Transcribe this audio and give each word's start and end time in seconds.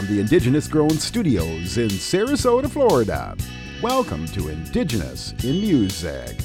from 0.00 0.14
the 0.14 0.20
Indigenous 0.20 0.66
Grown 0.66 0.88
Studios 0.88 1.76
in 1.76 1.90
Sarasota, 1.90 2.70
Florida. 2.70 3.36
Welcome 3.82 4.24
to 4.28 4.48
Indigenous 4.48 5.34
in 5.44 5.60
Music. 5.60 6.38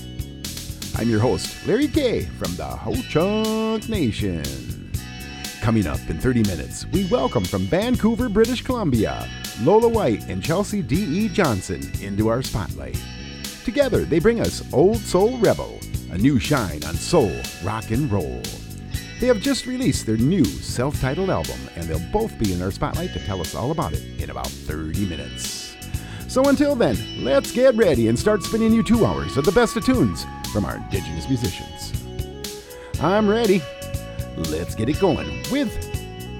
I'm 0.97 1.09
your 1.09 1.21
host, 1.21 1.65
Larry 1.65 1.87
K 1.87 2.23
from 2.25 2.53
the 2.57 2.65
Ho 2.65 2.93
Chunk 3.07 3.87
Nation. 3.87 4.91
Coming 5.61 5.87
up 5.87 6.01
in 6.09 6.19
30 6.19 6.43
minutes, 6.43 6.85
we 6.87 7.07
welcome 7.07 7.45
from 7.45 7.61
Vancouver, 7.67 8.27
British 8.27 8.61
Columbia, 8.61 9.25
Lola 9.61 9.87
White 9.87 10.27
and 10.27 10.43
Chelsea 10.43 10.81
D.E. 10.81 11.29
Johnson 11.29 11.81
into 12.01 12.27
our 12.27 12.41
spotlight. 12.41 13.01
Together, 13.63 14.03
they 14.03 14.19
bring 14.19 14.41
us 14.41 14.63
Old 14.73 14.97
Soul 14.97 15.37
Rebel, 15.37 15.79
a 16.11 16.17
new 16.17 16.39
shine 16.39 16.83
on 16.83 16.95
soul, 16.95 17.31
rock, 17.63 17.91
and 17.91 18.11
roll. 18.11 18.41
They 19.19 19.27
have 19.27 19.39
just 19.39 19.65
released 19.65 20.05
their 20.05 20.17
new 20.17 20.43
self 20.43 20.99
titled 20.99 21.29
album, 21.29 21.59
and 21.75 21.85
they'll 21.87 22.11
both 22.11 22.37
be 22.37 22.53
in 22.53 22.61
our 22.61 22.71
spotlight 22.71 23.13
to 23.13 23.25
tell 23.25 23.39
us 23.39 23.55
all 23.55 23.71
about 23.71 23.93
it 23.93 24.03
in 24.21 24.29
about 24.29 24.47
30 24.47 25.05
minutes. 25.05 25.75
So 26.27 26.49
until 26.49 26.75
then, 26.75 26.97
let's 27.23 27.53
get 27.53 27.75
ready 27.75 28.09
and 28.09 28.19
start 28.19 28.43
spinning 28.43 28.73
you 28.73 28.83
two 28.83 29.05
hours 29.05 29.37
of 29.37 29.45
the 29.45 29.53
best 29.53 29.77
of 29.77 29.85
tunes 29.85 30.25
from 30.51 30.65
our 30.65 30.75
Indigenous 30.75 31.29
musicians. 31.29 31.93
I'm 32.99 33.29
ready. 33.29 33.61
Let's 34.35 34.75
get 34.75 34.89
it 34.89 34.99
going 34.99 35.43
with 35.49 35.71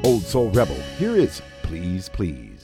Old 0.03 0.23
Soul 0.23 0.49
Rebel. 0.51 0.76
Here 0.98 1.15
is 1.15 1.41
Please 1.63 2.09
Please. 2.09 2.54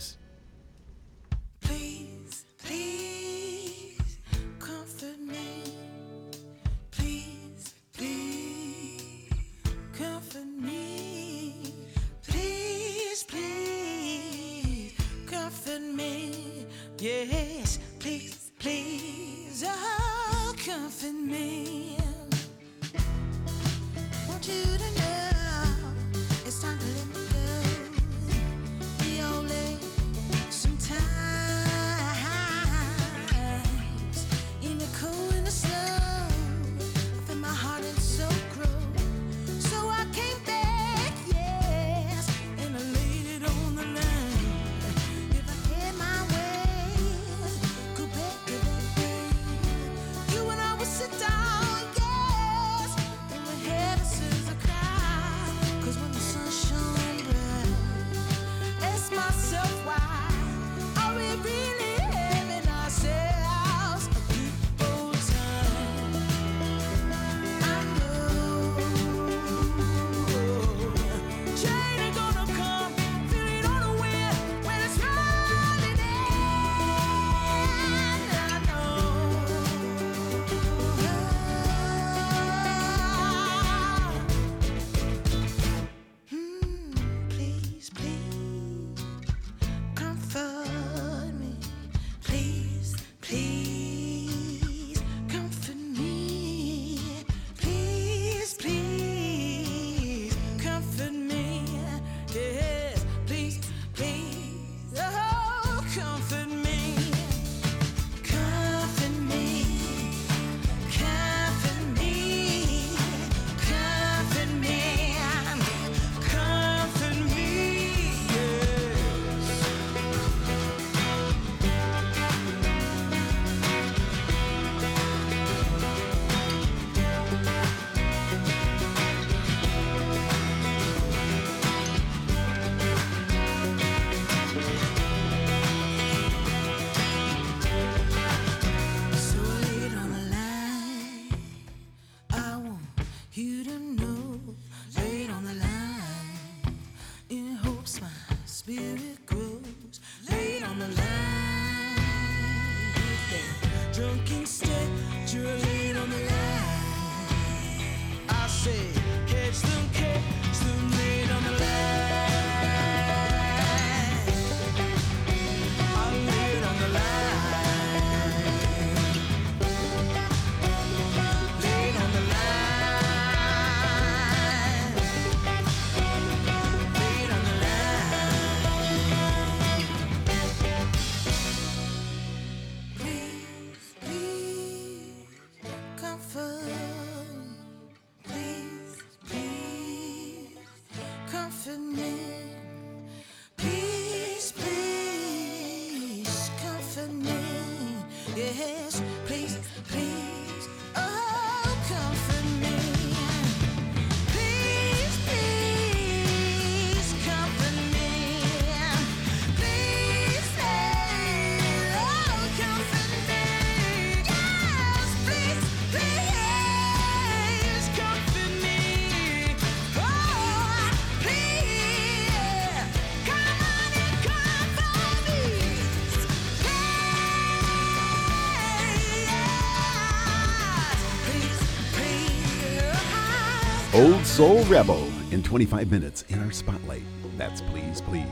Soul 234.32 234.64
Rebel 234.64 235.10
in 235.32 235.44
25 235.44 235.92
minutes 235.92 236.24
in 236.30 236.40
our 236.40 236.52
spotlight. 236.52 237.04
That's 237.38 237.60
Please 237.60 238.00
Please. 238.00 238.26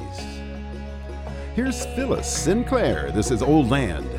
Here's 1.55 1.85
Phyllis 1.87 2.25
Sinclair. 2.25 3.11
This 3.11 3.31
is 3.31 3.41
Old 3.41 3.69
Land. 3.69 4.09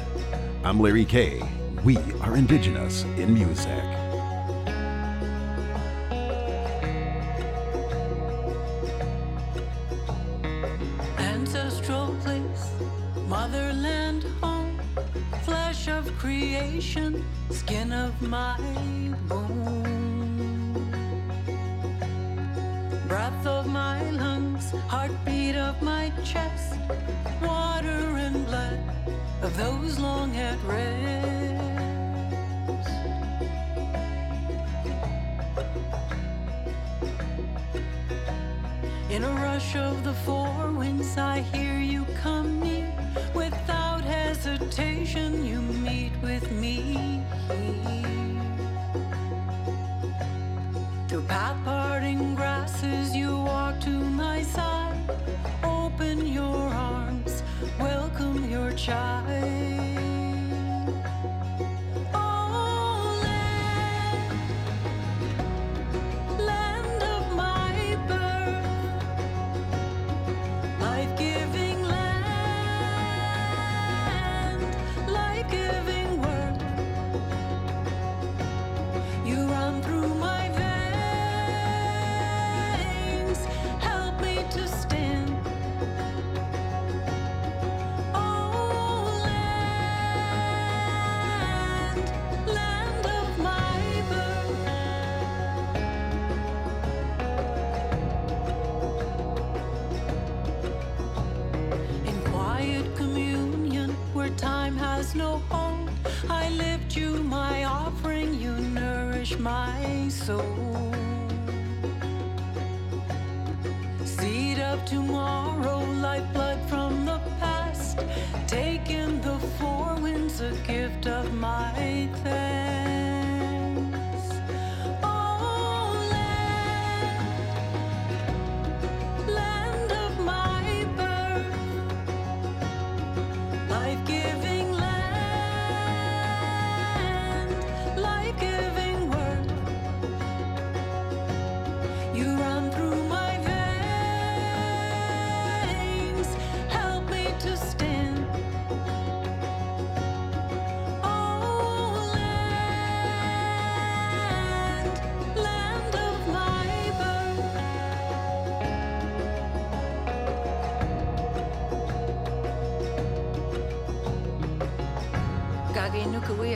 I'm 0.63 0.79
Larry 0.79 1.07
K. 1.07 1.41
We 1.83 1.97
are 2.21 2.37
Indigenous 2.37 3.05
in 3.17 3.33
music. 3.33 3.90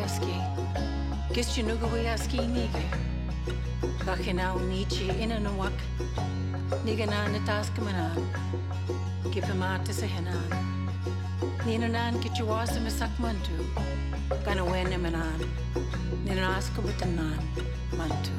Dostoevsky. 0.04 0.36
Gistchinugawyaski 1.34 2.36
nige. 2.36 2.84
Bachinau 4.06 4.60
nichi 4.60 5.06
inanawak. 5.06 5.72
Nigana 6.84 7.28
nataskamanan. 7.28 8.28
Gipamatis 9.32 10.02
a 10.02 10.06
henan. 10.06 10.50
Ninanan 11.66 12.20
kichuwasim 12.20 12.90
sakmantu. 12.90 13.56
Ganawenemanan. 14.44 15.40
Ninanaskabutanan 16.24 17.40
mantu. 17.96 18.34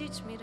Teach 0.00 0.24
me 0.24 0.39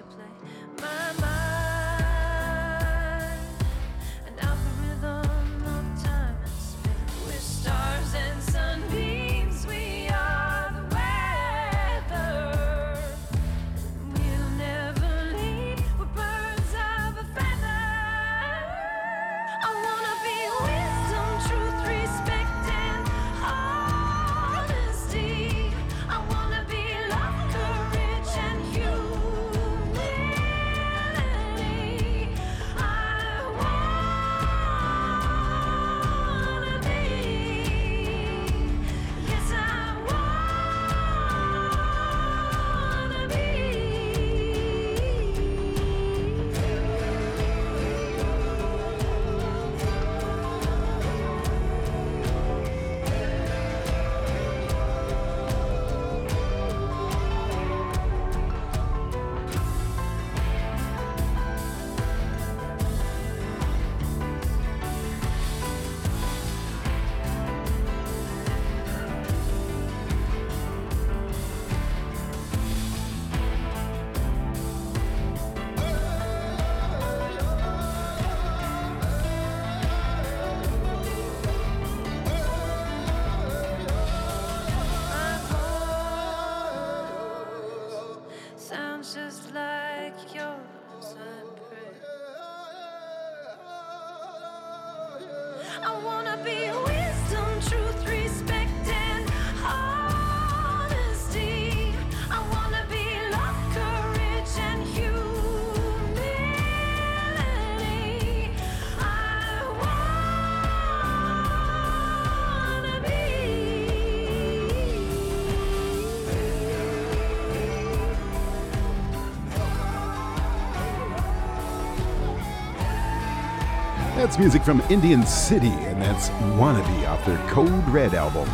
That's 124.27 124.39
music 124.39 124.61
from 124.61 124.81
Indian 124.89 125.25
City, 125.25 125.69
and 125.69 126.01
that's 126.01 126.27
Wannabe 126.59 127.07
off 127.07 127.25
their 127.25 127.37
Code 127.47 127.87
Red 127.87 128.13
album. 128.13 128.45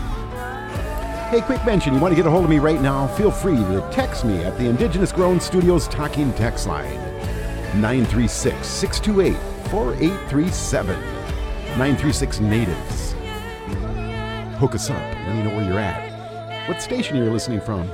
Hey, 1.31 1.41
quick 1.41 1.65
mention 1.65 1.95
you 1.95 1.99
want 1.99 2.11
to 2.11 2.15
get 2.15 2.27
a 2.27 2.29
hold 2.29 2.43
of 2.43 2.49
me 2.51 2.59
right 2.59 2.79
now? 2.79 3.07
Feel 3.07 3.31
free 3.31 3.55
to 3.55 3.89
text 3.91 4.23
me 4.23 4.43
at 4.43 4.55
the 4.59 4.67
Indigenous 4.67 5.11
Grown 5.11 5.39
Studios 5.39 5.87
Talking 5.87 6.31
Text 6.33 6.67
Line 6.67 6.93
936 7.81 8.67
628 8.67 9.35
4837. 9.71 11.01
936 11.79 12.39
Natives. 12.39 13.13
Hook 14.59 14.75
us 14.75 14.91
up. 14.91 15.01
Let 15.01 15.35
me 15.35 15.41
know 15.41 15.55
where 15.55 15.67
you're 15.67 15.79
at. 15.79 16.69
What 16.69 16.83
station 16.83 17.17
you're 17.17 17.31
listening 17.31 17.61
from. 17.61 17.89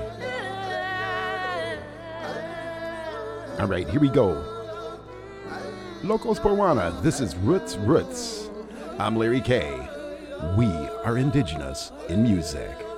All 3.57 3.67
right, 3.67 3.87
here 3.87 4.01
we 4.01 4.09
go. 4.09 4.58
Locos 6.09 6.39
por 6.39 6.55
Juana. 6.55 6.91
This 7.03 7.21
is 7.21 7.35
Roots 7.35 7.77
Roots. 7.77 8.49
I'm 8.97 9.15
Larry 9.15 9.41
K. 9.41 9.77
We 10.57 10.65
are 11.05 11.19
indigenous 11.19 11.91
in 12.09 12.23
music. 12.23 12.88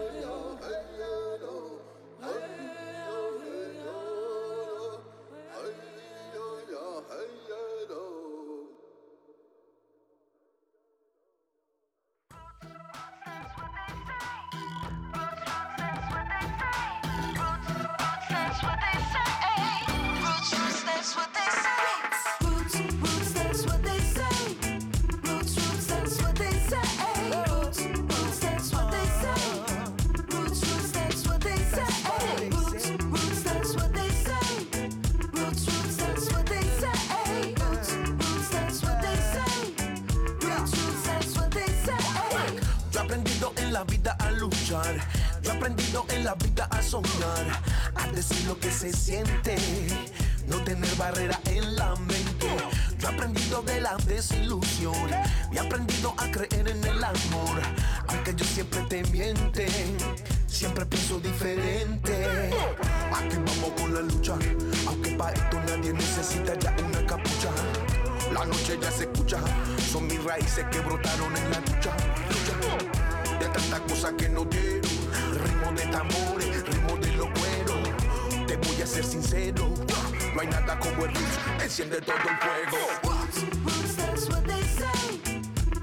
No 80.34 80.40
hay 80.40 80.48
nada 80.48 80.80
como 80.80 81.06
el 81.06 81.14
roots, 81.14 81.40
enciende 81.62 82.00
todo 82.02 82.16
el 82.16 82.38
fuego. 82.38 82.78
Roots, 83.04 83.96
that's 83.98 84.30
what 84.30 84.44
they 84.46 84.64
say. 84.64 85.20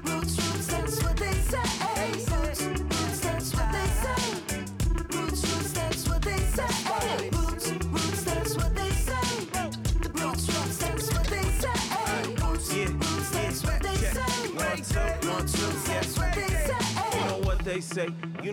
Roots, 0.03 0.37
roots, 0.37 0.67
that's 0.67 1.03
what 1.03 1.15
they 1.17 1.33
say. 1.33 1.61
Roots, 1.99 2.61
roots, 2.61 3.19
that's 3.21 3.53
what 3.53 3.71
they 3.71 3.87
say. 4.01 4.15
Roots, 5.15 5.43
roots, 5.45 5.71
that's 5.73 6.07
what 6.09 6.21
they 6.23 6.39
say. 6.39 7.29
Roots, 7.31 7.71
roots, 7.83 8.23
that's 8.23 8.55
what 8.57 8.75
they 8.75 8.89
say. 8.89 9.21
Roots, 10.15 10.49
roots, 10.49 10.73
that's 10.73 11.05
what 11.05 11.33
they 11.35 11.41
say. 11.53 11.77
Roots, 15.27 15.61
roots, 15.61 15.83
that's 15.87 16.17
what 16.17 16.33
they 16.33 16.47
say. 16.47 17.19
You 17.19 17.25
know 17.25 17.37
what 17.45 17.59
they 17.59 17.81
say 17.81 18.07
Cause 18.41 18.47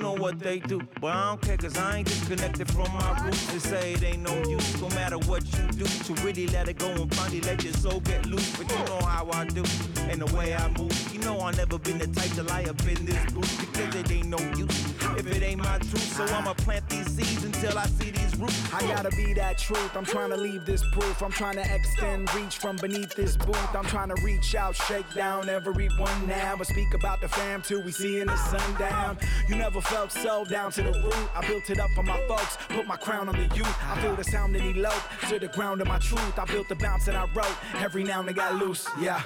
I 1.03 1.25
don't 1.31 1.43
care 1.43 1.57
'cause 1.57 1.79
I 1.79 1.99
ain't 1.99 2.09
disconnected 2.09 2.71
from 2.73 2.93
my 2.93 3.21
roots. 3.23 3.47
They 3.53 3.59
say 3.59 3.93
it 3.93 4.03
ain't 4.03 4.23
no 4.23 4.35
use, 4.49 4.81
no 4.81 4.89
matter 4.91 5.19
what 5.19 5.45
you 5.57 5.69
do. 5.69 5.85
To 5.85 6.13
really 6.25 6.49
let 6.49 6.69
it 6.69 6.79
go 6.79 6.89
and 6.89 7.15
finally 7.15 7.41
let 7.43 7.63
your 7.63 7.73
soul 7.75 8.01
get 8.01 8.27
loose. 8.27 8.51
But 8.57 8.71
you 8.71 8.79
know 8.87 9.07
how 9.07 9.29
I 9.33 9.45
do, 9.47 9.63
and 10.11 10.21
the 10.21 10.37
way 10.37 10.55
I 10.55 10.69
move. 10.77 10.93
You 11.13 11.21
know 11.21 11.41
I 11.41 11.53
never 11.53 11.79
been 11.79 11.99
the 11.99 12.09
type 12.09 12.33
to 12.35 12.43
lie 12.43 12.65
up 12.65 12.81
in 12.87 13.07
this 13.07 13.33
booth 13.33 13.61
because 13.61 13.95
it 13.95 14.11
ain't 14.11 14.29
no 14.29 14.39
use 14.57 14.96
if 15.17 15.27
it 15.35 15.43
ain't 15.43 15.63
my 15.63 15.79
truth. 15.79 16.13
So 16.17 16.25
I'ma 16.25 16.55
plant 16.55 16.89
these 16.89 17.07
seeds 17.07 17.45
until 17.45 17.79
I 17.79 17.87
see 17.87 18.11
these 18.11 18.37
roots. 18.37 18.73
I 18.73 18.81
gotta 18.83 19.11
be 19.11 19.33
that 19.35 19.59
truth. 19.59 19.97
I'm 19.97 20.05
trying 20.05 20.31
to 20.31 20.37
leave 20.37 20.65
this 20.65 20.83
proof. 20.93 21.23
I'm 21.23 21.33
trying 21.33 21.57
to 21.57 21.75
extend 21.75 22.33
reach 22.35 22.59
from 22.59 22.77
beneath 22.77 23.15
this 23.15 23.37
booth. 23.37 23.75
I'm 23.75 23.85
trying 23.85 24.09
to 24.15 24.23
reach 24.23 24.55
out, 24.55 24.75
shake 24.75 25.13
down 25.15 25.49
everyone 25.49 26.27
now. 26.27 26.55
But 26.57 26.67
speak 26.67 26.95
about 26.95 27.21
the 27.21 27.29
fam 27.29 27.63
too. 27.63 27.81
We 27.81 27.93
see 27.93 28.21
in 28.21 28.27
the 28.27 28.37
sundown. 28.37 29.19
You 29.49 29.57
never 29.57 29.81
felt 29.81 30.13
so 30.13 30.45
down 30.45 30.73
to 30.73 30.83
the 30.83 30.93
root. 30.93 31.29
I 31.35 31.47
built 31.47 31.71
it 31.71 31.81
up 31.81 31.91
for 31.91 32.03
my 32.03 32.21
folks, 32.29 32.59
put 32.69 32.87
my 32.87 32.97
crown 32.97 33.29
on 33.29 33.37
the 33.37 33.55
youth. 33.57 33.77
I 33.85 34.01
feel 34.01 34.15
the 34.15 34.25
sound 34.25 34.57
and 34.57 34.77
elope 34.77 34.95
to 35.29 35.39
the 35.39 35.49
ground 35.49 35.81
of 35.81 35.89
my 35.89 35.99
truth. 35.99 36.39
I 36.39 36.45
built 36.45 36.69
the 36.69 36.77
bounce 36.77 37.09
and 37.09 37.17
I 37.17 37.27
wrote. 37.35 37.57
Every 37.77 38.05
now 38.05 38.21
and 38.21 38.29
then 38.29 38.35
got 38.35 38.55
loose, 38.57 38.89
yeah. 39.01 39.23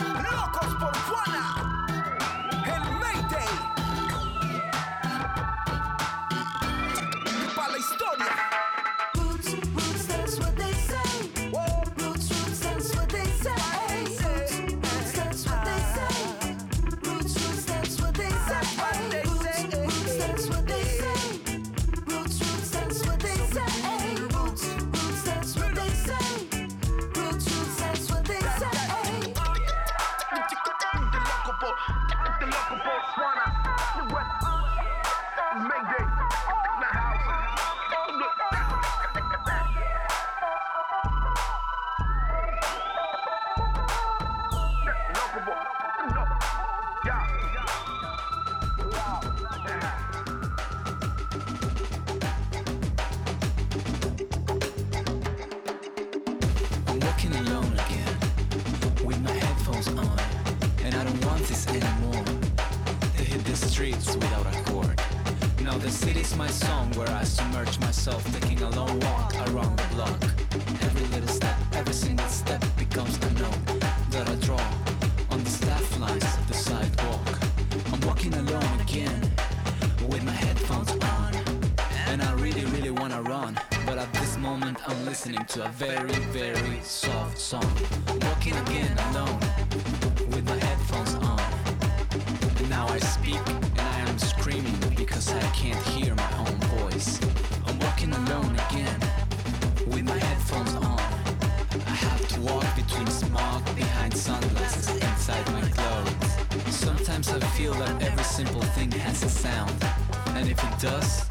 Locos 0.00 0.74
por 0.74 0.92
Juana. 0.92 1.57
to 85.58 85.64
a 85.64 85.68
very, 85.70 86.20
very 86.30 86.80
soft 86.82 87.36
song. 87.36 87.68
Walking 88.22 88.54
again 88.54 88.96
alone 89.10 89.40
with 90.30 90.44
my 90.44 90.56
headphones 90.56 91.14
on. 91.16 91.40
And 92.58 92.70
now 92.70 92.86
I 92.86 92.98
speak 93.00 93.42
and 93.48 93.80
I 93.80 93.98
am 94.08 94.18
screaming 94.18 94.78
because 94.96 95.32
I 95.32 95.40
can't 95.50 95.82
hear 95.88 96.14
my 96.14 96.32
own 96.38 96.56
voice. 96.78 97.20
I'm 97.66 97.76
walking 97.80 98.12
alone 98.12 98.54
again 98.68 99.00
with 99.88 100.04
my 100.04 100.18
headphones 100.18 100.74
on. 100.74 101.00
I 101.86 101.96
have 102.06 102.28
to 102.34 102.40
walk 102.40 102.66
between 102.76 103.08
smog 103.08 103.64
behind 103.74 104.16
sunglasses 104.16 104.88
inside 104.90 105.44
my 105.52 105.68
clothes. 105.76 106.72
Sometimes 106.72 107.30
I 107.30 107.40
feel 107.58 107.74
that 107.74 108.00
every 108.00 108.24
simple 108.24 108.62
thing 108.76 108.92
has 108.92 109.24
a 109.24 109.28
sound. 109.28 109.74
And 110.36 110.48
if 110.48 110.62
it 110.62 110.78
does, 110.78 111.24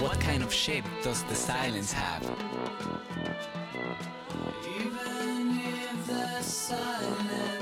what 0.00 0.18
kind 0.18 0.42
of 0.42 0.52
shape 0.52 0.84
does 1.04 1.22
the 1.24 1.36
silence 1.36 1.92
have? 1.92 2.47
Even 4.66 5.60
if 5.60 6.06
the 6.06 6.42
silence 6.42 7.57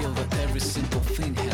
feel 0.00 0.12
that 0.12 0.38
every 0.38 0.60
simple 0.60 1.00
thing 1.00 1.47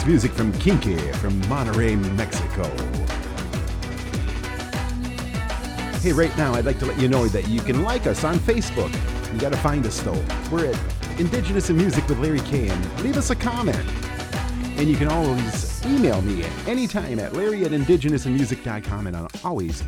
That's 0.00 0.08
music 0.08 0.32
from 0.32 0.50
Kinky 0.52 0.96
from 1.12 1.38
Monterrey, 1.42 1.94
Mexico. 2.16 2.64
Hey, 5.98 6.12
right 6.12 6.34
now, 6.38 6.54
I'd 6.54 6.64
like 6.64 6.78
to 6.78 6.86
let 6.86 6.98
you 6.98 7.06
know 7.06 7.28
that 7.28 7.48
you 7.48 7.60
can 7.60 7.82
like 7.82 8.06
us 8.06 8.24
on 8.24 8.36
Facebook. 8.36 8.90
You 9.30 9.38
got 9.38 9.52
to 9.52 9.58
find 9.58 9.84
us, 9.84 10.00
though. 10.00 10.24
We're 10.50 10.72
at 10.72 11.20
Indigenous 11.20 11.68
in 11.68 11.76
Music 11.76 12.08
with 12.08 12.18
Larry 12.18 12.40
K. 12.40 12.70
And 12.70 13.00
leave 13.02 13.18
us 13.18 13.28
a 13.28 13.36
comment. 13.36 13.76
And 14.78 14.88
you 14.88 14.96
can 14.96 15.08
always 15.08 15.84
email 15.84 16.22
me 16.22 16.44
at 16.44 16.50
any 16.66 16.86
time 16.86 17.18
at 17.18 17.34
larry 17.34 17.66
at 17.66 17.72
indigenousinmusic.com, 17.72 19.06
and 19.06 19.14
I'll 19.14 19.28
always 19.44 19.84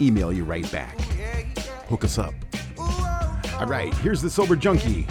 email 0.00 0.32
you 0.32 0.44
right 0.44 0.70
back. 0.70 1.00
Hook 1.88 2.04
us 2.04 2.16
up. 2.16 2.34
All 2.78 3.66
right, 3.66 3.92
here's 3.94 4.22
the 4.22 4.30
Sober 4.30 4.54
Junkie. 4.54 5.08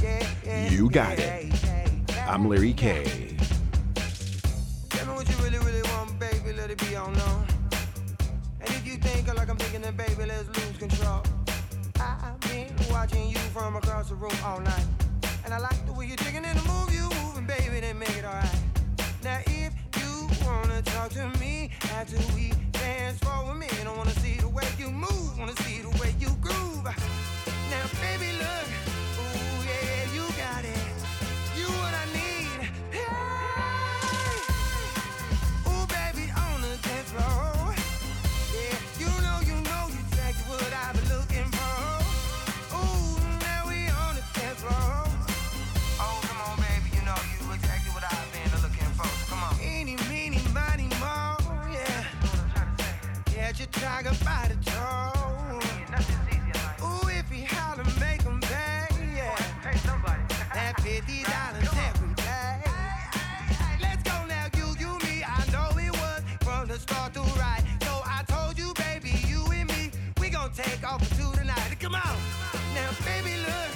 You 0.70 0.90
got 0.90 1.20
it. 1.20 1.54
I'm 2.26 2.48
Larry 2.48 2.72
K. 2.72 3.21
that 53.52 53.60
you're 53.60 53.68
talking 53.84 54.22
about 54.22 54.50
it 54.50 54.76
all. 54.80 55.60
Ooh, 56.88 57.10
if 57.10 57.30
he 57.30 57.44
holler, 57.44 57.84
make 58.00 58.22
him 58.22 58.40
pay. 58.40 58.88
Yeah. 59.16 59.36
that 60.54 60.80
fifty 60.80 61.24
dollars 61.24 61.68
every 61.88 62.14
day. 62.16 62.62
Hey, 62.64 63.12
hey, 63.12 63.54
hey, 63.54 63.78
Let's 63.82 64.04
go 64.04 64.26
now, 64.28 64.46
you, 64.56 64.68
you, 64.80 64.98
me. 65.00 65.24
I 65.26 65.44
know 65.52 65.70
it 65.78 65.92
was 65.92 66.24
from 66.42 66.68
the 66.70 66.80
start 66.80 67.14
to 67.16 67.22
right. 67.40 67.64
So 67.82 68.02
I 68.06 68.24
told 68.26 68.58
you, 68.58 68.74
baby, 68.76 69.12
you 69.28 69.44
and 69.52 69.68
me, 69.68 69.92
we 70.22 70.30
gon' 70.30 70.52
take 70.54 70.84
off 70.90 71.06
for 71.06 71.16
two 71.16 71.32
tonight. 71.38 71.76
Come 71.80 71.96
on, 71.96 72.16
now, 72.74 72.90
baby, 73.04 73.36
look. 73.42 73.71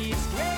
East 0.00 0.30
Cape. 0.36 0.57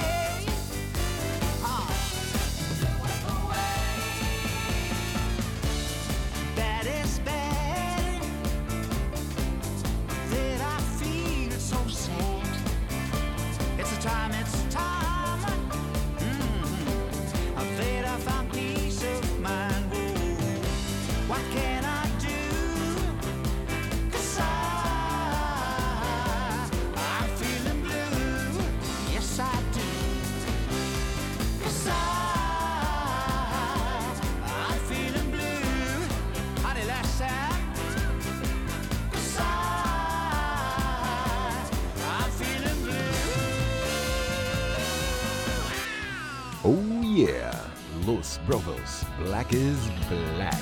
Black 49.20 49.52
is 49.52 49.78
Black. 50.08 50.58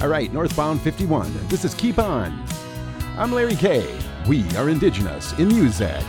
All 0.00 0.08
right, 0.08 0.32
Northbound 0.32 0.80
51, 0.80 1.48
this 1.48 1.64
is 1.64 1.74
Keep 1.74 1.98
On. 1.98 2.44
I'm 3.16 3.32
Larry 3.32 3.56
K. 3.56 3.98
We 4.28 4.48
are 4.56 4.68
Indigenous 4.68 5.36
in 5.36 5.48
music. 5.48 6.04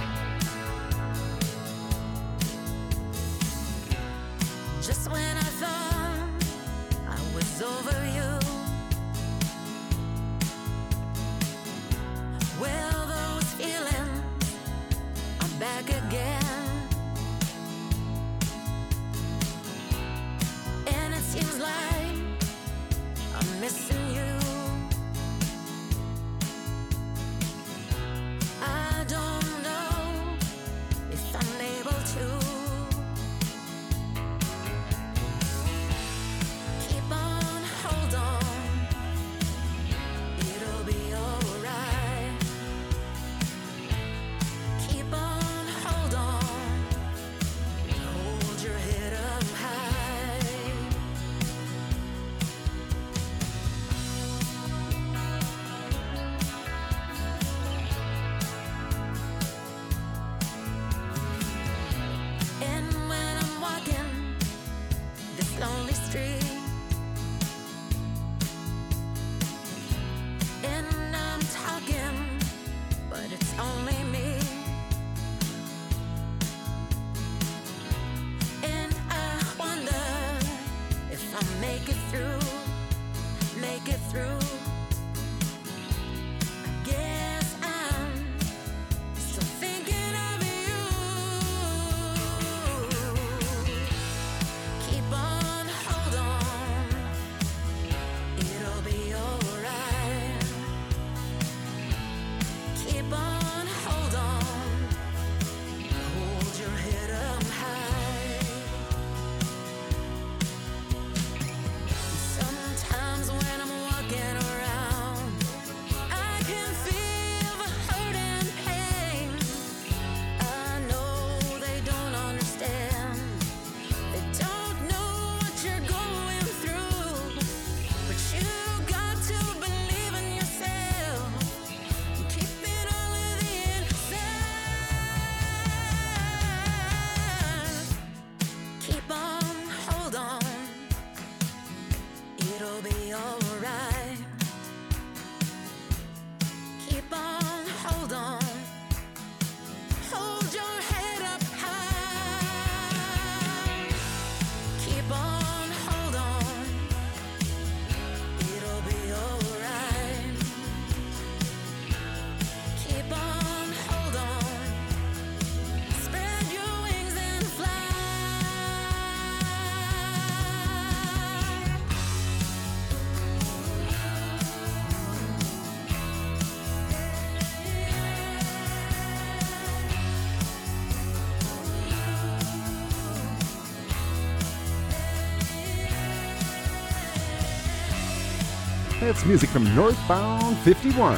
That's 189.09 189.25
music 189.25 189.49
from 189.49 189.63
Northbound 189.73 190.55
51. 190.59 191.17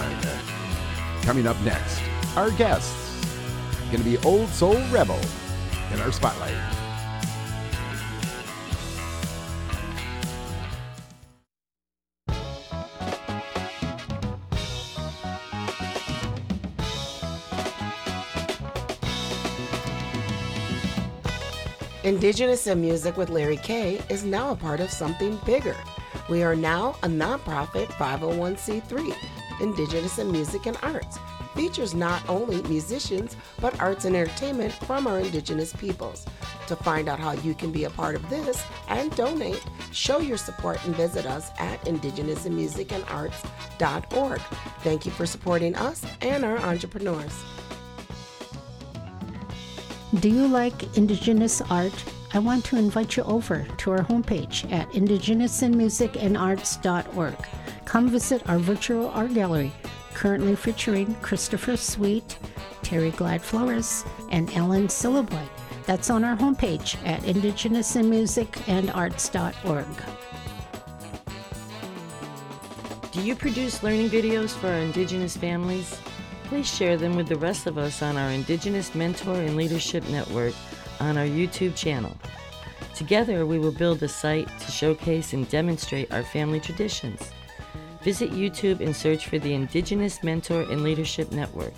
Coming 1.24 1.46
up 1.46 1.60
next, 1.60 2.02
our 2.38 2.50
guests. 2.52 3.22
Gonna 3.92 4.06
be 4.06 4.18
Old 4.20 4.48
Soul 4.48 4.78
Rebel 4.92 5.20
in 5.94 6.00
our 6.00 6.10
spotlight. 6.14 6.56
Indigenous 22.06 22.68
in 22.68 22.80
Music 22.80 23.18
with 23.18 23.30
Larry 23.30 23.58
K 23.58 24.00
is 24.08 24.24
now 24.24 24.52
a 24.52 24.56
part 24.56 24.80
of 24.80 24.90
something 24.90 25.38
bigger. 25.46 25.76
We 26.32 26.42
are 26.44 26.56
now 26.56 26.96
a 27.04 27.08
nonprofit 27.08 27.88
501c3, 27.88 29.14
Indigenous 29.60 30.18
in 30.18 30.32
Music 30.32 30.66
and 30.66 30.78
Arts. 30.82 31.20
Features 31.56 31.94
not 31.94 32.22
only 32.30 32.62
musicians, 32.70 33.36
but 33.60 33.78
arts 33.82 34.06
and 34.06 34.16
entertainment 34.16 34.72
from 34.72 35.08
our 35.08 35.20
Indigenous 35.20 35.74
peoples. 35.74 36.26
To 36.68 36.78
find 36.78 37.10
out 37.10 37.20
how 37.20 37.34
you 37.34 37.54
can 37.54 37.74
be 37.74 37.84
a 37.84 37.90
part 37.90 38.16
of 38.16 38.30
this 38.30 38.64
and 38.88 39.14
donate, 39.18 39.62
show 39.92 40.20
your 40.20 40.38
support 40.38 40.82
and 40.86 40.96
visit 40.96 41.26
us 41.26 41.52
at 41.60 41.84
indigenousinmusicandarts.org. 41.84 44.40
Thank 44.86 45.06
you 45.06 45.12
for 45.12 45.26
supporting 45.26 45.76
us 45.76 46.02
and 46.22 46.46
our 46.46 46.60
entrepreneurs. 46.60 47.44
Do 50.22 50.30
you 50.30 50.48
like 50.48 50.96
Indigenous 50.96 51.62
art? 51.70 52.06
I 52.34 52.40
want 52.40 52.64
to 52.66 52.76
invite 52.78 53.16
you 53.18 53.24
over 53.24 53.66
to 53.80 53.92
our 53.92 54.04
homepage 54.04 54.72
at 54.72 54.90
indigenousinmusicandarts.org. 54.92 57.36
Come 57.84 58.08
visit 58.08 58.50
our 58.50 58.58
virtual 58.58 59.10
art 59.10 59.34
gallery, 59.34 59.74
currently 60.14 60.56
featuring 60.56 61.14
Christopher 61.16 61.76
Sweet, 61.76 62.38
Terry 62.84 63.12
Glad 63.12 63.42
Flores, 63.42 64.06
and 64.30 64.50
Ellen 64.54 64.88
Sillaboy. 64.88 65.46
That's 65.86 66.10
on 66.10 66.24
our 66.24 66.38
homepage 66.38 66.96
at 67.06 67.20
indigenousinmusicandarts.org. 67.24 69.86
Do 73.12 73.22
you 73.22 73.36
produce 73.36 73.84
learning 73.84 74.10
videos 74.10 74.52
for 74.52 74.68
our 74.68 74.78
Indigenous 74.78 75.36
families? 75.36 76.00
Please 76.46 76.74
share 76.74 76.96
them 76.96 77.18
with 77.18 77.28
the 77.28 77.36
rest 77.36 77.68
of 77.68 77.78
us 77.78 78.02
on 78.02 78.16
our 78.16 78.30
Indigenous 78.30 78.96
Mentor 78.96 79.36
and 79.36 79.58
Leadership 79.58 80.08
Network 80.08 80.54
on 81.02 81.18
our 81.18 81.26
YouTube 81.26 81.76
channel. 81.76 82.16
Together, 82.96 83.46
we 83.46 83.58
will 83.58 83.72
build 83.72 84.02
a 84.04 84.08
site 84.08 84.48
to 84.60 84.72
showcase 84.72 85.34
and 85.34 85.50
demonstrate 85.50 86.12
our 86.14 86.24
family 86.24 86.60
traditions. 86.60 87.20
Visit 88.04 88.32
YouTube 88.32 88.80
and 88.80 88.96
search 88.96 89.28
for 89.28 89.40
the 89.40 89.54
Indigenous 89.54 90.24
Mentor 90.24 90.62
and 90.62 90.84
Leadership 90.84 91.32
Network. 91.32 91.74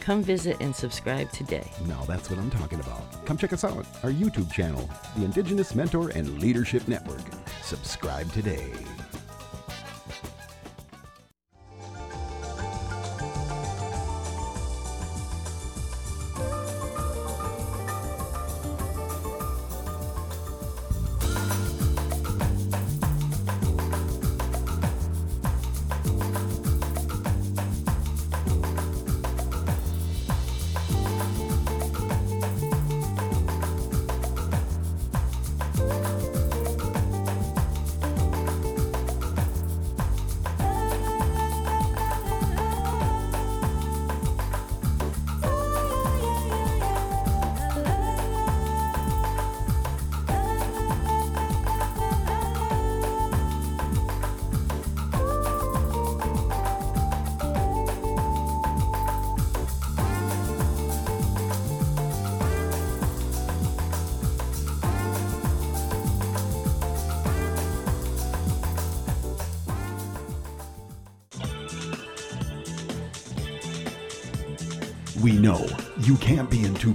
Come 0.00 0.22
visit 0.22 0.56
and 0.60 0.74
subscribe 0.74 1.30
today. 1.32 1.70
Now 1.86 2.02
that's 2.04 2.30
what 2.30 2.38
I'm 2.38 2.50
talking 2.50 2.80
about. 2.80 3.26
Come 3.26 3.36
check 3.36 3.52
us 3.52 3.64
out, 3.64 3.86
our 4.02 4.10
YouTube 4.10 4.50
channel, 4.52 4.88
the 5.16 5.24
Indigenous 5.24 5.74
Mentor 5.74 6.10
and 6.10 6.40
Leadership 6.40 6.86
Network. 6.88 7.22
Subscribe 7.62 8.32
today. 8.32 8.72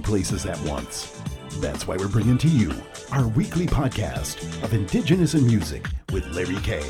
Places 0.06 0.46
at 0.46 0.58
once. 0.60 1.20
That's 1.58 1.88
why 1.88 1.96
we're 1.96 2.06
bringing 2.06 2.38
to 2.38 2.46
you 2.46 2.72
our 3.10 3.26
weekly 3.26 3.66
podcast 3.66 4.62
of 4.62 4.72
Indigenous 4.72 5.34
in 5.34 5.44
Music 5.44 5.84
with 6.12 6.24
Larry 6.32 6.60
K. 6.62 6.80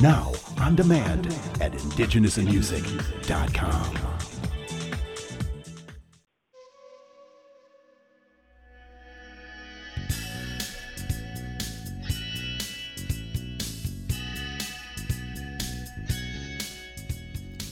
Now 0.00 0.32
on 0.60 0.76
demand 0.76 1.26
at 1.60 1.72
indigenousinmusic.com. 1.72 3.98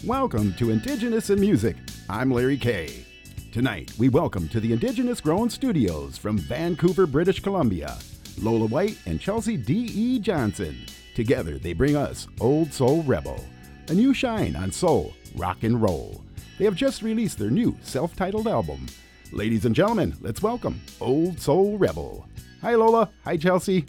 Welcome 0.04 0.54
to 0.54 0.72
Indigenous 0.72 1.30
in 1.30 1.38
Music. 1.38 1.76
I'm 2.08 2.32
Larry 2.32 2.56
K. 2.56 3.04
Tonight, 3.52 3.92
we 3.98 4.08
welcome 4.08 4.48
to 4.50 4.60
the 4.60 4.72
Indigenous 4.72 5.20
Grown 5.20 5.50
Studios 5.50 6.16
from 6.16 6.38
Vancouver, 6.38 7.04
British 7.04 7.40
Columbia, 7.40 7.98
Lola 8.38 8.66
White 8.66 8.96
and 9.06 9.20
Chelsea 9.20 9.56
D.E. 9.56 10.20
Johnson. 10.20 10.76
Together, 11.16 11.58
they 11.58 11.72
bring 11.72 11.96
us 11.96 12.28
Old 12.40 12.72
Soul 12.72 13.02
Rebel, 13.02 13.44
a 13.88 13.92
new 13.92 14.14
shine 14.14 14.54
on 14.54 14.70
soul, 14.70 15.12
rock 15.34 15.64
and 15.64 15.82
roll. 15.82 16.22
They 16.58 16.64
have 16.64 16.76
just 16.76 17.02
released 17.02 17.38
their 17.38 17.50
new 17.50 17.76
self 17.82 18.14
titled 18.14 18.46
album. 18.46 18.86
Ladies 19.32 19.64
and 19.64 19.74
gentlemen, 19.74 20.14
let's 20.20 20.42
welcome 20.42 20.80
Old 21.00 21.40
Soul 21.40 21.76
Rebel. 21.76 22.28
Hi, 22.62 22.76
Lola. 22.76 23.10
Hi, 23.24 23.36
Chelsea. 23.36 23.84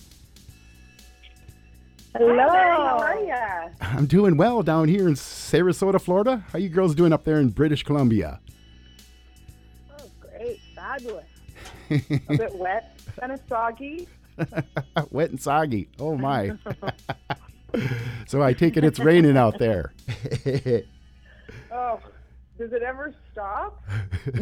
Hello. 2.15 2.47
How 2.49 2.97
are 2.99 3.23
ya? 3.23 3.69
I'm 3.79 4.07
doing 4.07 4.37
well 4.37 4.63
down 4.63 4.87
here 4.87 5.07
in 5.07 5.13
Sarasota, 5.13 6.01
Florida. 6.01 6.43
How 6.51 6.57
you 6.57 6.69
girls 6.69 6.95
doing 6.95 7.13
up 7.13 7.25
there 7.25 7.39
in 7.39 7.49
British 7.49 7.83
Columbia? 7.83 8.39
Fabulous. 10.91 11.25
A 12.29 12.37
bit 12.37 12.55
wet, 12.55 12.99
kind 13.19 13.31
of 13.31 13.39
soggy. 13.47 14.07
Wet 15.11 15.29
and 15.29 15.39
soggy. 15.39 15.89
Oh 15.99 16.17
my. 16.17 16.57
so 18.27 18.41
I 18.41 18.53
take 18.53 18.75
it 18.77 18.83
it's 18.83 18.99
raining 18.99 19.37
out 19.37 19.59
there. 19.59 19.93
Oh, 21.71 21.99
does 22.57 22.73
it 22.73 22.81
ever 22.81 23.13
stop? 23.31 23.83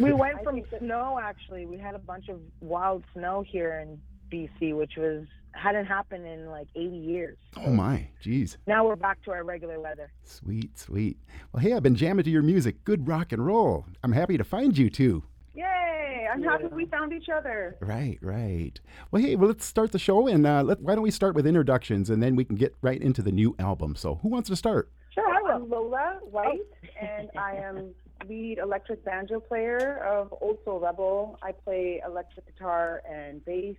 We 0.00 0.12
went 0.12 0.42
from 0.42 0.62
snow, 0.78 1.20
actually. 1.22 1.66
We 1.66 1.76
had 1.76 1.94
a 1.94 1.98
bunch 1.98 2.28
of 2.28 2.40
wild 2.60 3.04
snow 3.12 3.44
here 3.46 3.78
in 3.80 4.00
BC, 4.32 4.76
which 4.76 4.96
was 4.96 5.26
hadn't 5.52 5.86
happened 5.86 6.26
in 6.26 6.46
like 6.46 6.68
80 6.74 6.96
years. 6.96 7.36
oh 7.56 7.70
my. 7.70 8.08
Jeez. 8.24 8.56
Now 8.66 8.86
we're 8.86 8.96
back 8.96 9.22
to 9.24 9.32
our 9.32 9.44
regular 9.44 9.80
weather. 9.80 10.10
Sweet, 10.24 10.78
sweet. 10.78 11.18
Well, 11.52 11.62
hey, 11.62 11.72
I've 11.72 11.82
been 11.82 11.96
jamming 11.96 12.24
to 12.24 12.30
your 12.30 12.42
music. 12.42 12.84
Good 12.84 13.06
rock 13.08 13.32
and 13.32 13.44
roll. 13.44 13.84
I'm 14.02 14.12
happy 14.12 14.38
to 14.38 14.44
find 14.44 14.76
you 14.76 14.90
too. 14.90 15.24
Yay! 15.54 16.28
I'm 16.32 16.42
happy 16.42 16.66
we 16.66 16.86
found 16.86 17.12
each 17.12 17.28
other. 17.28 17.76
Right, 17.80 18.18
right. 18.22 18.78
Well, 19.10 19.20
hey, 19.22 19.34
well, 19.34 19.48
let's 19.48 19.64
start 19.64 19.90
the 19.92 19.98
show, 19.98 20.28
and 20.28 20.46
uh, 20.46 20.62
let, 20.62 20.80
why 20.80 20.94
don't 20.94 21.02
we 21.02 21.10
start 21.10 21.34
with 21.34 21.46
introductions, 21.46 22.08
and 22.08 22.22
then 22.22 22.36
we 22.36 22.44
can 22.44 22.56
get 22.56 22.76
right 22.82 23.00
into 23.00 23.20
the 23.20 23.32
new 23.32 23.56
album. 23.58 23.96
So, 23.96 24.16
who 24.16 24.28
wants 24.28 24.48
to 24.50 24.56
start? 24.56 24.90
Sure, 25.12 25.28
I 25.28 25.42
will. 25.42 25.50
I'm 25.50 25.68
Lola 25.68 26.18
White, 26.22 26.60
and 27.00 27.30
I 27.36 27.56
am 27.56 27.94
lead 28.28 28.58
electric 28.58 29.04
banjo 29.04 29.40
player 29.40 29.98
of 30.04 30.32
Old 30.40 30.58
Soul 30.64 30.78
Rebel. 30.78 31.38
I 31.42 31.52
play 31.52 32.00
electric 32.06 32.46
guitar 32.46 33.02
and 33.10 33.44
bass. 33.44 33.76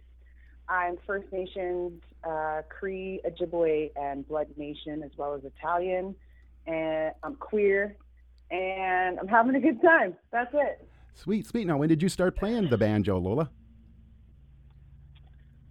I'm 0.68 0.98
First 1.06 1.32
Nations, 1.32 2.02
uh, 2.24 2.62
Cree, 2.68 3.22
Ojibwe, 3.26 3.92
and 3.96 4.28
Blood 4.28 4.48
Nation, 4.58 5.04
as 5.04 5.12
well 5.18 5.34
as 5.36 5.44
Italian. 5.44 6.16
And 6.68 7.14
I'm 7.24 7.36
queer, 7.36 7.96
and 8.50 9.20
I'm 9.20 9.28
having 9.28 9.56
a 9.56 9.60
good 9.60 9.82
time. 9.82 10.16
That's 10.32 10.54
it. 10.54 10.88
Sweet, 11.14 11.46
sweet. 11.46 11.68
Now, 11.68 11.78
when 11.78 11.90
did 11.90 12.02
you 12.02 12.10
start 12.10 12.36
playing 12.36 12.70
the 12.70 12.78
banjo, 12.78 13.18
Lola? 13.18 13.50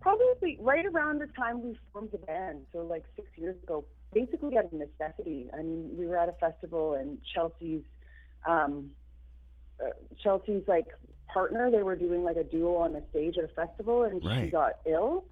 Probably 0.01 0.57
right 0.61 0.86
around 0.86 1.20
the 1.20 1.26
time 1.26 1.62
we 1.62 1.76
formed 1.93 2.11
the 2.12 2.18
band, 2.18 2.62
so 2.72 2.78
like 2.78 3.05
six 3.16 3.28
years 3.36 3.57
ago, 3.62 3.84
basically 4.14 4.57
out 4.57 4.64
of 4.64 4.72
necessity. 4.72 5.51
I 5.53 5.59
mean, 5.59 5.91
we 5.97 6.07
were 6.07 6.16
at 6.16 6.28
a 6.28 6.32
festival, 6.32 6.95
and 6.95 7.18
Chelsea's, 7.34 7.82
um, 8.47 8.91
uh, 9.84 9.91
Chelsea's 10.22 10.62
like 10.66 10.86
partner, 11.28 11.70
they 11.70 11.82
were 11.82 11.97
doing 11.97 12.24
like 12.24 12.36
a 12.36 12.45
duo 12.45 12.76
on 12.76 12.95
the 12.95 13.03
stage 13.11 13.36
at 13.36 13.45
a 13.45 13.49
festival, 13.49 14.05
and 14.05 14.22
she 14.22 14.51
got 14.51 14.72
ill, 14.86 15.24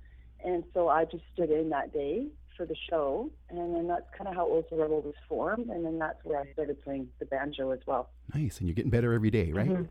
and 0.45 0.65
so 0.75 0.89
I 0.89 1.07
just 1.07 1.25
stood 1.33 1.51
in 1.51 1.71
that 1.71 1.93
day 1.95 2.27
for 2.57 2.67
the 2.67 2.77
show, 2.91 3.31
and 3.49 3.75
then 3.75 3.87
that's 3.89 4.07
kind 4.17 4.29
of 4.29 4.35
how 4.35 4.47
Old 4.47 4.67
Rebel 4.71 5.01
was 5.01 5.15
formed, 5.29 5.71
and 5.71 5.85
then 5.85 5.99
that's 5.99 6.23
where 6.25 6.41
I 6.41 6.53
started 6.53 6.83
playing 6.83 7.09
the 7.21 7.25
banjo 7.27 7.71
as 7.71 7.81
well. 7.87 8.11
Nice, 8.35 8.59
and 8.59 8.69
you're 8.69 8.75
getting 8.75 8.91
better 8.91 9.15
every 9.15 9.31
day, 9.31 9.51
right? 9.53 9.71
Mhm. 9.71 9.89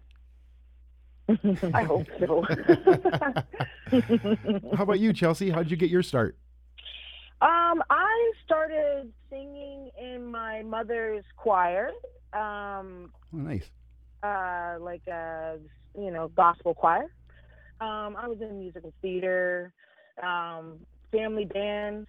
I 1.73 1.83
hope 1.83 2.07
so. 2.19 2.43
How 4.75 4.83
about 4.83 4.99
you, 4.99 5.13
Chelsea? 5.13 5.49
How'd 5.49 5.69
you 5.69 5.77
get 5.77 5.89
your 5.89 6.03
start? 6.03 6.37
Um, 7.41 7.83
I 7.89 8.31
started 8.45 9.11
singing 9.29 9.89
in 10.01 10.25
my 10.25 10.63
mother's 10.63 11.25
choir, 11.35 11.89
um, 12.33 13.11
Oh, 13.33 13.37
nice. 13.37 13.69
uh, 14.23 14.77
like 14.79 15.05
a 15.07 15.57
you 15.97 16.09
know 16.11 16.29
gospel 16.29 16.73
choir. 16.73 17.05
Um, 17.79 18.15
I 18.17 18.27
was 18.27 18.37
in 18.41 18.57
musical 18.59 18.91
theater, 19.01 19.71
um, 20.23 20.79
family 21.11 21.45
bands. 21.45 22.07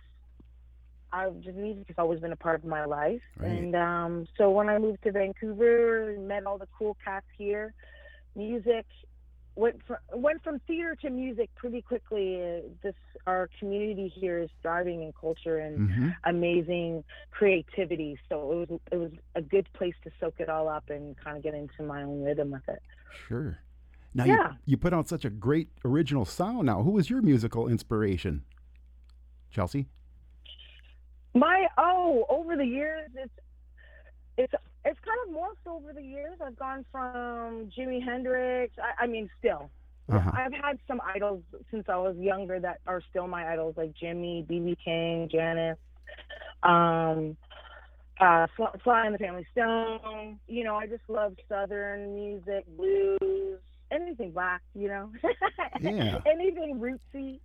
I've 1.12 1.40
just 1.40 1.56
music 1.56 1.84
has 1.88 1.96
always 1.98 2.20
been 2.20 2.32
a 2.32 2.36
part 2.36 2.62
of 2.62 2.64
my 2.66 2.84
life, 2.84 3.20
Right. 3.38 3.50
and 3.50 3.74
um, 3.76 4.26
so 4.38 4.50
when 4.50 4.68
I 4.68 4.78
moved 4.78 5.02
to 5.02 5.12
Vancouver, 5.12 6.10
and 6.10 6.26
met 6.28 6.46
all 6.46 6.56
the 6.58 6.68
cool 6.78 6.96
cats 7.04 7.26
here. 7.36 7.74
Music 8.36 8.86
went 9.58 9.80
from 9.86 9.96
went 10.14 10.42
from 10.44 10.60
theater 10.66 10.94
to 11.02 11.10
music 11.10 11.50
pretty 11.56 11.82
quickly. 11.82 12.36
Uh, 12.36 12.60
This 12.82 12.94
our 13.26 13.50
community 13.58 14.08
here 14.08 14.38
is 14.38 14.50
thriving 14.62 15.02
in 15.02 15.12
culture 15.20 15.58
and 15.58 15.90
hmm 15.90 16.08
amazing 16.24 17.04
creativity. 17.30 18.18
So 18.28 18.34
it 18.52 18.70
was 18.70 18.80
it 18.92 18.96
was 18.96 19.12
a 19.34 19.42
good 19.42 19.68
place 19.72 19.94
to 20.04 20.10
soak 20.20 20.36
it 20.38 20.48
all 20.48 20.68
up 20.68 20.90
and 20.90 21.16
kind 21.24 21.36
of 21.36 21.42
get 21.42 21.54
into 21.54 21.82
my 21.82 22.02
own 22.02 22.22
rhythm 22.22 22.50
with 22.50 22.68
it. 22.68 22.82
Sure. 23.26 23.58
Now, 24.14 24.24
Yeah. 24.24 24.48
you, 24.50 24.56
you 24.64 24.76
put 24.76 24.94
out 24.94 25.08
such 25.08 25.24
a 25.24 25.30
great 25.30 25.68
original 25.84 26.24
sound 26.24 26.66
now. 26.66 26.82
Who 26.82 26.92
was 26.92 27.10
your 27.10 27.20
musical 27.20 27.68
inspiration? 27.68 28.44
Chelsea? 29.50 29.86
My 31.34 31.66
oh, 31.76 32.24
over 32.28 32.56
the 32.56 32.64
years, 32.64 33.10
it's 33.14 33.32
it's 34.36 34.54
it's 34.88 34.98
kind 35.04 35.18
of 35.26 35.34
morphed 35.34 35.70
over 35.70 35.92
the 35.92 36.02
years. 36.02 36.38
I've 36.44 36.58
gone 36.58 36.84
from 36.90 37.70
Jimi 37.76 38.02
Hendrix. 38.04 38.74
I, 38.78 39.04
I 39.04 39.06
mean, 39.06 39.28
still, 39.38 39.70
Uh-huh. 40.10 40.30
I've 40.34 40.52
had 40.52 40.78
some 40.88 41.00
idols 41.14 41.42
since 41.70 41.84
I 41.88 41.96
was 41.96 42.16
younger 42.16 42.58
that 42.60 42.78
are 42.86 43.02
still 43.10 43.28
my 43.28 43.52
idols, 43.52 43.74
like 43.76 43.92
Jimmy, 43.94 44.44
BB 44.48 44.76
King, 44.84 45.28
Janis, 45.30 45.78
um, 46.62 47.36
uh, 48.20 48.46
Sly 48.56 48.70
Sly 48.82 49.06
and 49.06 49.14
the 49.14 49.18
Family 49.18 49.46
Stone. 49.52 50.38
You 50.48 50.64
know, 50.64 50.76
I 50.76 50.86
just 50.86 51.02
love 51.08 51.34
Southern 51.48 52.14
music, 52.14 52.64
blues, 52.76 53.60
anything 53.90 54.32
black. 54.32 54.62
You 54.74 54.88
know, 54.88 55.10
Yeah. 55.80 56.18
anything 56.26 56.80
rootsy. 56.80 57.40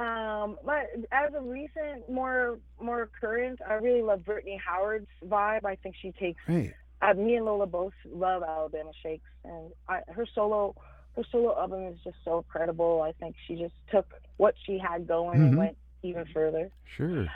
Um, 0.00 0.56
but 0.64 0.86
as 1.12 1.32
a 1.34 1.40
recent, 1.40 2.08
more 2.10 2.58
more 2.80 3.10
current, 3.20 3.60
I 3.68 3.74
really 3.74 4.02
love 4.02 4.24
Brittany 4.24 4.60
Howard's 4.64 5.08
vibe. 5.26 5.64
I 5.64 5.76
think 5.76 5.94
she 6.00 6.12
takes. 6.12 6.40
Right. 6.48 6.72
Uh, 7.00 7.14
me 7.14 7.36
and 7.36 7.44
Lola 7.46 7.66
both 7.66 7.92
love 8.04 8.42
Alabama 8.42 8.90
Shakes, 9.02 9.28
and 9.44 9.70
I, 9.88 10.00
her 10.08 10.26
solo 10.34 10.74
her 11.16 11.22
solo 11.32 11.58
album 11.58 11.86
is 11.88 11.98
just 12.04 12.16
so 12.24 12.38
incredible. 12.38 13.02
I 13.02 13.12
think 13.12 13.34
she 13.46 13.56
just 13.56 13.74
took 13.90 14.06
what 14.36 14.54
she 14.64 14.78
had 14.78 15.06
going 15.06 15.40
Mhm. 15.40 15.46
and 15.48 15.58
went 15.58 15.76
even 16.02 16.24
further. 16.26 16.70
Sure. 16.96 17.26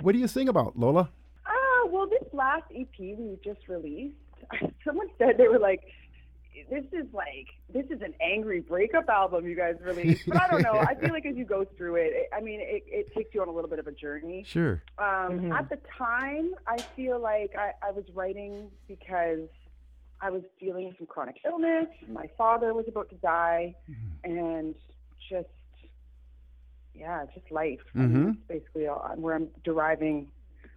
What 0.00 0.12
do 0.12 0.18
you 0.18 0.28
sing 0.28 0.48
about, 0.48 0.78
Lola? 0.78 1.08
Ah, 1.46 1.86
well, 1.88 2.06
this 2.08 2.24
last 2.32 2.64
EP 2.74 2.88
we 2.98 3.38
just 3.44 3.68
released, 3.68 4.16
someone 4.84 5.08
said 5.18 5.38
they 5.38 5.48
were 5.48 5.58
like, 5.58 5.82
"This 6.70 6.84
is 6.92 7.06
like 7.12 7.48
this 7.72 7.86
is 7.90 8.02
an 8.02 8.14
angry 8.20 8.60
breakup 8.60 9.08
album 9.08 9.46
you 9.46 9.56
guys 9.56 9.76
released." 9.82 10.24
But 10.26 10.40
I 10.42 10.48
don't 10.48 10.62
know. 10.62 10.74
I 10.78 10.94
feel 10.94 11.10
like 11.10 11.26
as 11.26 11.36
you 11.36 11.44
go 11.44 11.64
through 11.64 11.96
it, 11.96 12.12
it 12.12 12.28
I 12.36 12.40
mean, 12.40 12.60
it, 12.60 12.84
it 12.86 13.14
takes 13.14 13.34
you 13.34 13.42
on 13.42 13.48
a 13.48 13.52
little 13.52 13.70
bit 13.70 13.78
of 13.78 13.86
a 13.86 13.92
journey. 13.92 14.44
Sure. 14.46 14.82
Um, 14.98 15.40
Mhm. 15.40 15.58
At 15.58 15.68
the 15.68 15.78
time, 15.98 16.54
I 16.66 16.78
feel 16.78 17.18
like 17.18 17.54
I, 17.56 17.72
I 17.82 17.90
was 17.90 18.04
writing 18.14 18.70
because 18.88 19.48
I 20.20 20.30
was 20.30 20.42
dealing 20.60 20.86
with 20.86 20.96
some 20.98 21.06
chronic 21.06 21.36
illness. 21.44 21.88
My 22.08 22.28
father 22.38 22.74
was 22.74 22.86
about 22.88 23.08
to 23.10 23.16
die, 23.16 23.74
and 24.24 24.74
just 25.28 25.48
yeah, 26.94 27.24
just 27.34 27.50
life. 27.50 27.80
I 27.94 27.98
mean, 28.00 28.10
Mhm. 28.10 28.24
that's 28.26 28.60
basically 28.60 28.86
all, 28.86 29.00
where 29.16 29.34
I'm 29.34 29.48
deriving 29.64 30.30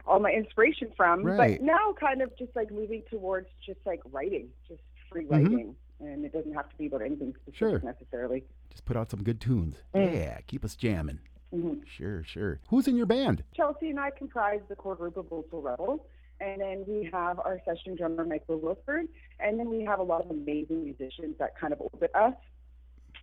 all 0.08 0.20
my 0.20 0.32
inspiration 0.32 0.92
from. 0.96 1.24
Right. 1.24 1.60
But 1.60 1.66
now, 1.66 1.94
kind 2.00 2.22
of 2.22 2.36
just 2.38 2.56
like 2.56 2.72
moving 2.72 3.04
towards 3.10 3.48
just 3.66 3.80
like 3.86 4.02
writing, 4.12 4.50
just 4.68 4.82
free 5.10 5.26
Mhm. 5.26 5.32
writing, 5.32 5.76
and 6.00 6.26
it 6.26 6.32
doesn't 6.34 6.54
have 6.54 6.70
to 6.70 6.78
be 6.78 6.88
about 6.88 7.02
anything 7.02 7.34
specific 7.36 7.56
Sure. 7.56 7.80
necessarily. 7.80 8.44
Just 8.70 8.86
put 8.86 8.98
out 8.98 9.10
some 9.10 9.24
good 9.24 9.40
tunes. 9.40 9.82
Mm. 9.94 10.14
Yeah, 10.14 10.40
keep 10.48 10.64
us 10.66 10.76
jamming. 10.76 11.20
hmm 11.52 11.76
Sure, 11.86 12.24
sure. 12.24 12.60
Who's 12.70 12.88
in 12.88 12.98
your 12.98 13.06
band? 13.06 13.44
Chelsea 13.54 13.90
and 13.90 14.00
I 14.00 14.10
comprise 14.12 14.62
the 14.68 14.76
core 14.76 14.96
group 14.96 15.16
of 15.16 15.32
Old 15.32 15.50
Soul 15.50 15.62
Rebel. 15.62 16.06
And 16.42 16.60
then 16.60 16.84
we 16.86 17.06
have 17.14 17.40
our 17.40 17.62
session 17.64 17.96
drummer, 17.96 18.26
Michael 18.26 18.58
Wilford. 18.60 19.08
And 19.40 19.58
then 19.58 19.70
we 19.70 19.84
have 19.86 20.00
a 20.00 20.04
lot 20.04 20.26
of 20.26 20.32
amazing 20.32 20.84
musicians 20.84 21.38
that 21.38 21.56
kind 21.58 21.72
of 21.72 21.80
orbit 21.80 22.12
us. 22.14 22.36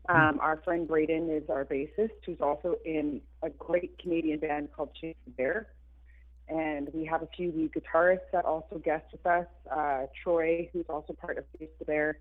Um, 0.09 0.41
our 0.41 0.57
friend 0.63 0.89
Braden 0.89 1.29
is 1.31 1.49
our 1.51 1.65
bassist, 1.67 2.11
who's 2.25 2.41
also 2.41 2.77
in 2.87 3.21
a 3.43 3.51
great 3.51 3.99
Canadian 3.99 4.39
band 4.41 4.73
called 4.73 4.95
Chase 4.95 5.15
Bear. 5.37 5.69
And 6.53 6.89
we 6.93 7.07
have 7.07 7.23
a 7.23 7.29
few 7.35 7.51
lead 7.53 7.73
guitarists 7.73 8.31
that 8.33 8.45
also 8.45 8.79
guest 8.85 9.05
with 9.13 9.25
us. 9.25 9.47
Uh, 9.71 10.03
Troy, 10.23 10.69
who's 10.73 10.85
also 10.91 11.15
part 11.15 11.39
of 11.39 11.45
Chase 11.59 11.71
the 11.79 11.85
Bear. 11.87 12.19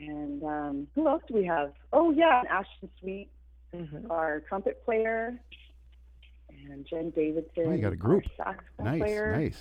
And 0.00 0.42
um, 0.42 0.86
who 0.94 1.06
else 1.06 1.22
do 1.28 1.34
we 1.34 1.44
have? 1.44 1.72
Oh, 1.92 2.10
yeah, 2.12 2.42
Ashton 2.50 2.88
Sweet, 3.00 3.28
Mm-hmm. 3.76 4.10
our 4.10 4.40
trumpet 4.48 4.84
player. 4.84 5.38
And 6.70 6.86
Jen 6.86 7.10
Davidson. 7.10 7.64
Oh, 7.66 7.72
you 7.72 7.78
got 7.80 7.92
a 7.94 7.96
group. 7.96 8.24
saxophone 8.36 8.84
Nice, 8.84 9.00
player. 9.00 9.36
nice. 9.36 9.58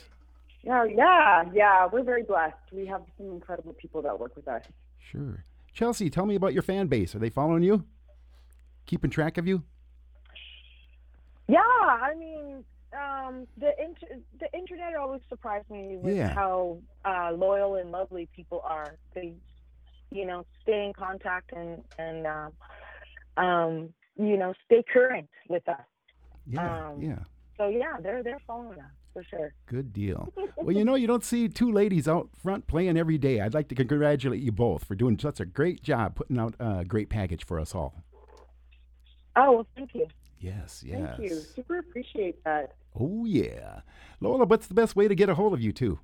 Yeah, 0.64 0.84
yeah, 0.84 1.44
yeah. 1.54 1.88
We're 1.92 2.04
very 2.04 2.24
blessed. 2.24 2.56
We 2.72 2.86
have 2.88 3.02
some 3.18 3.28
incredible 3.32 3.74
people 3.74 4.02
that 4.04 4.20
work 4.20 4.36
with 4.36 4.48
us. 4.48 4.64
Sure. 5.00 5.44
Chelsea, 5.74 6.10
tell 6.10 6.26
me 6.26 6.36
about 6.36 6.54
your 6.54 6.62
fan 6.62 6.88
base. 6.88 7.16
Are 7.16 7.20
they 7.20 7.30
following 7.30 7.64
you? 7.64 7.86
Keeping 8.86 9.10
track 9.10 9.38
of 9.38 9.48
you? 9.48 9.64
Yeah, 11.48 11.60
I 11.60 12.14
mean, 12.18 12.64
um, 12.94 13.48
the 13.58 13.72
inter- 13.82 14.22
the 14.40 14.52
internet 14.58 14.96
always 14.96 15.22
surprised 15.30 15.70
me 15.70 15.98
with 15.98 16.16
Yeah. 16.16 16.34
how 16.34 16.80
uh, 17.06 17.32
loyal 17.34 17.76
and 17.76 17.92
lovely 17.92 18.28
people 18.36 18.62
are. 18.66 18.98
They, 19.14 19.34
you 20.12 20.26
know, 20.26 20.46
stay 20.62 20.86
in 20.86 20.94
contact 20.94 21.52
and 21.54 21.84
and 21.98 22.28
um, 22.28 22.54
um, 23.38 23.94
you 24.18 24.38
know, 24.38 24.54
stay 24.66 24.84
current 24.92 25.30
with 25.48 25.68
us. 25.70 25.82
Yeah, 26.48 26.88
Um, 26.90 27.02
yeah. 27.02 27.20
So 27.58 27.68
yeah, 27.68 27.98
they're 28.02 28.24
they're 28.24 28.42
following 28.46 28.80
us 28.80 28.92
for 29.14 29.24
sure. 29.24 29.54
Good 29.68 29.94
deal. 29.94 30.34
well, 30.58 30.76
you 30.76 30.84
know, 30.84 30.96
you 30.96 31.08
don't 31.08 31.24
see 31.24 31.48
two 31.48 31.72
ladies 31.72 32.08
out 32.08 32.30
front 32.42 32.68
playing 32.68 32.98
every 32.98 33.18
day. 33.18 33.40
I'd 33.40 33.54
like 33.54 33.68
to 33.70 33.76
congratulate 33.76 34.42
you 34.42 34.52
both 34.52 34.84
for 34.84 34.96
doing 34.96 35.18
such 35.20 35.40
a 35.40 35.46
great 35.46 35.82
job 35.84 36.16
putting 36.16 36.40
out 36.40 36.56
a 36.60 36.84
great 36.86 37.10
package 37.10 37.46
for 37.46 37.60
us 37.60 37.74
all. 37.76 38.04
Oh 39.36 39.52
well, 39.54 39.68
thank 39.76 39.96
you. 39.96 40.08
Yes, 40.40 40.84
yes. 40.86 41.16
Thank 41.18 41.30
you. 41.32 41.40
Super 41.56 41.78
appreciate 41.80 42.44
that. 42.44 42.74
Oh, 43.00 43.26
yeah. 43.26 43.82
Lola, 44.20 44.46
what's 44.46 44.68
the 44.68 44.74
best 44.74 44.96
way 44.96 45.08
to 45.08 45.16
get 45.16 45.30
a 45.30 45.36
hold 45.36 45.54
of 45.54 45.62
you, 45.62 45.72
too? 45.72 46.00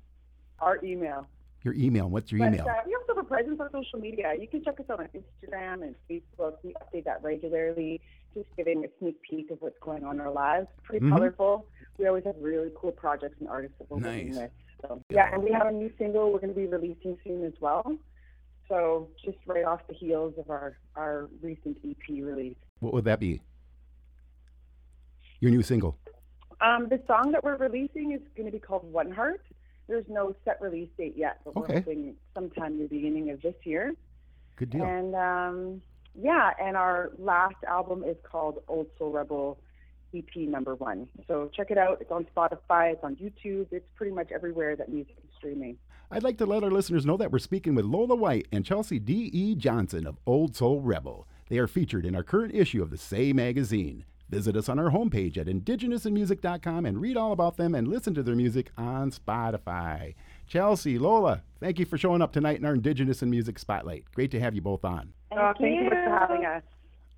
Our 0.60 0.82
email. 0.84 1.26
Your 1.64 1.74
email. 1.74 2.08
What's 2.08 2.32
your 2.32 2.38
But 2.40 2.54
email? 2.54 2.66
uh, 2.68 2.72
we 2.86 2.94
also 2.94 3.14
have 3.16 3.18
a 3.18 3.28
presence 3.28 3.60
on 3.60 3.70
social 3.72 3.98
media. 3.98 4.32
You 4.38 4.46
can 4.48 4.62
check 4.64 4.78
us 4.80 4.86
out 4.90 5.00
on 5.00 5.08
Instagram 5.08 5.82
and 5.82 5.94
Facebook. 6.08 6.54
We 6.62 6.74
update 6.74 7.04
that 7.04 7.22
regularly, 7.22 8.00
just 8.34 8.46
giving 8.56 8.84
a 8.84 8.88
sneak 8.98 9.20
peek 9.22 9.50
of 9.50 9.60
what's 9.60 9.78
going 9.80 10.04
on 10.04 10.16
in 10.16 10.20
our 10.20 10.30
lives. 10.32 10.68
Pretty 10.84 11.04
Mhm. 11.04 11.10
colorful. 11.12 11.66
We 11.98 12.06
always 12.06 12.24
have 12.24 12.36
really 12.40 12.70
cool 12.76 12.92
projects 12.92 13.36
and 13.40 13.48
artists 13.48 13.76
that 13.78 13.90
we're 13.90 13.98
working 13.98 14.36
with. 14.36 14.50
So 14.82 15.02
yeah, 15.10 15.34
and 15.34 15.42
we 15.42 15.50
have 15.50 15.66
a 15.66 15.72
new 15.72 15.92
single 15.98 16.32
we're 16.32 16.38
going 16.38 16.54
to 16.54 16.58
be 16.60 16.66
releasing 16.66 17.18
soon 17.24 17.44
as 17.44 17.52
well. 17.60 17.98
So 18.68 19.08
just 19.24 19.38
right 19.46 19.64
off 19.64 19.84
the 19.88 19.94
heels 19.94 20.34
of 20.38 20.48
our 20.50 20.78
our 20.94 21.28
recent 21.42 21.76
EP 21.84 22.22
release. 22.22 22.56
What 22.78 22.92
would 22.94 23.04
that 23.04 23.18
be? 23.18 23.42
Your 25.40 25.50
new 25.50 25.62
single. 25.62 25.98
Um, 26.60 26.88
the 26.88 27.00
song 27.06 27.32
that 27.32 27.44
we're 27.44 27.56
releasing 27.56 28.12
is 28.12 28.20
going 28.36 28.46
to 28.46 28.52
be 28.52 28.58
called 28.58 28.90
One 28.92 29.10
Heart. 29.10 29.42
There's 29.86 30.04
no 30.08 30.34
set 30.44 30.60
release 30.60 30.88
date 30.98 31.14
yet, 31.16 31.40
but 31.44 31.56
Okay. 31.56 31.60
we're 31.74 31.78
hoping 31.80 32.14
sometime 32.34 32.72
in 32.74 32.78
the 32.80 32.86
beginning 32.88 33.30
of 33.30 33.40
this 33.42 33.54
year. 33.64 33.94
Good 34.56 34.70
deal. 34.70 34.84
And 34.84 35.14
um, 35.14 35.82
yeah, 36.20 36.50
and 36.60 36.76
our 36.76 37.10
last 37.18 37.56
album 37.66 38.04
is 38.04 38.16
called 38.22 38.62
Old 38.68 38.88
Soul 38.98 39.12
Rebel 39.12 39.58
EP 40.14 40.24
number 40.36 40.74
one. 40.74 41.08
So 41.26 41.50
check 41.54 41.70
it 41.70 41.78
out. 41.78 41.98
It's 42.00 42.10
on 42.10 42.26
Spotify, 42.34 42.92
it's 42.92 43.04
on 43.04 43.16
YouTube, 43.16 43.66
it's 43.70 43.88
pretty 43.94 44.12
much 44.12 44.30
everywhere 44.32 44.74
that 44.76 44.88
music 44.88 45.16
is 45.22 45.30
streaming. 45.36 45.78
I'd 46.10 46.22
like 46.22 46.38
to 46.38 46.46
let 46.46 46.64
our 46.64 46.70
listeners 46.70 47.04
know 47.04 47.18
that 47.18 47.30
we're 47.30 47.38
speaking 47.38 47.74
with 47.74 47.84
Lola 47.84 48.14
White 48.16 48.48
and 48.50 48.64
Chelsea 48.64 48.98
D.E. 48.98 49.54
Johnson 49.56 50.06
of 50.06 50.16
Old 50.26 50.56
Soul 50.56 50.80
Rebel. 50.80 51.26
They 51.50 51.58
are 51.58 51.66
featured 51.68 52.06
in 52.06 52.14
our 52.14 52.22
current 52.22 52.54
issue 52.54 52.82
of 52.82 52.90
the 52.90 52.96
Say 52.96 53.32
magazine. 53.34 54.04
Visit 54.30 54.56
us 54.56 54.68
on 54.68 54.78
our 54.78 54.90
homepage 54.90 55.38
at 55.38 55.46
indigenousinmusic.com 55.46 56.84
and 56.86 57.00
read 57.00 57.16
all 57.16 57.32
about 57.32 57.56
them 57.56 57.74
and 57.74 57.88
listen 57.88 58.14
to 58.14 58.22
their 58.22 58.36
music 58.36 58.70
on 58.76 59.10
Spotify. 59.10 60.14
Chelsea, 60.46 60.98
Lola, 60.98 61.42
thank 61.60 61.78
you 61.78 61.86
for 61.86 61.96
showing 61.98 62.22
up 62.22 62.32
tonight 62.32 62.58
in 62.58 62.64
our 62.64 62.74
Indigenous 62.74 63.22
in 63.22 63.30
Music 63.30 63.58
Spotlight. 63.58 64.04
Great 64.14 64.30
to 64.32 64.40
have 64.40 64.54
you 64.54 64.60
both 64.62 64.84
on. 64.84 65.12
oh, 65.32 65.52
thank 65.58 65.82
you. 65.82 65.88
for 65.88 65.96
having 65.96 66.44
us. 66.44 66.62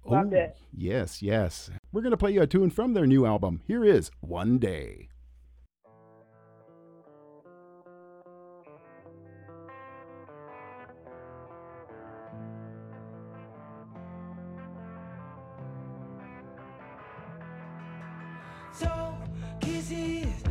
Loved 0.04 0.32
Oh, 0.32 0.36
it. 0.38 0.56
Yes, 0.72 1.20
yes. 1.20 1.70
We're 1.92 2.00
going 2.00 2.12
to 2.12 2.16
play 2.16 2.32
you 2.32 2.40
a 2.42 2.46
tune 2.46 2.70
from 2.70 2.94
their 2.94 3.06
new 3.06 3.26
album. 3.26 3.60
Here 3.66 3.84
is 3.84 4.10
One 4.20 4.58
Day. 4.58 5.09
So 18.72 19.14
kisses, 19.60 20.42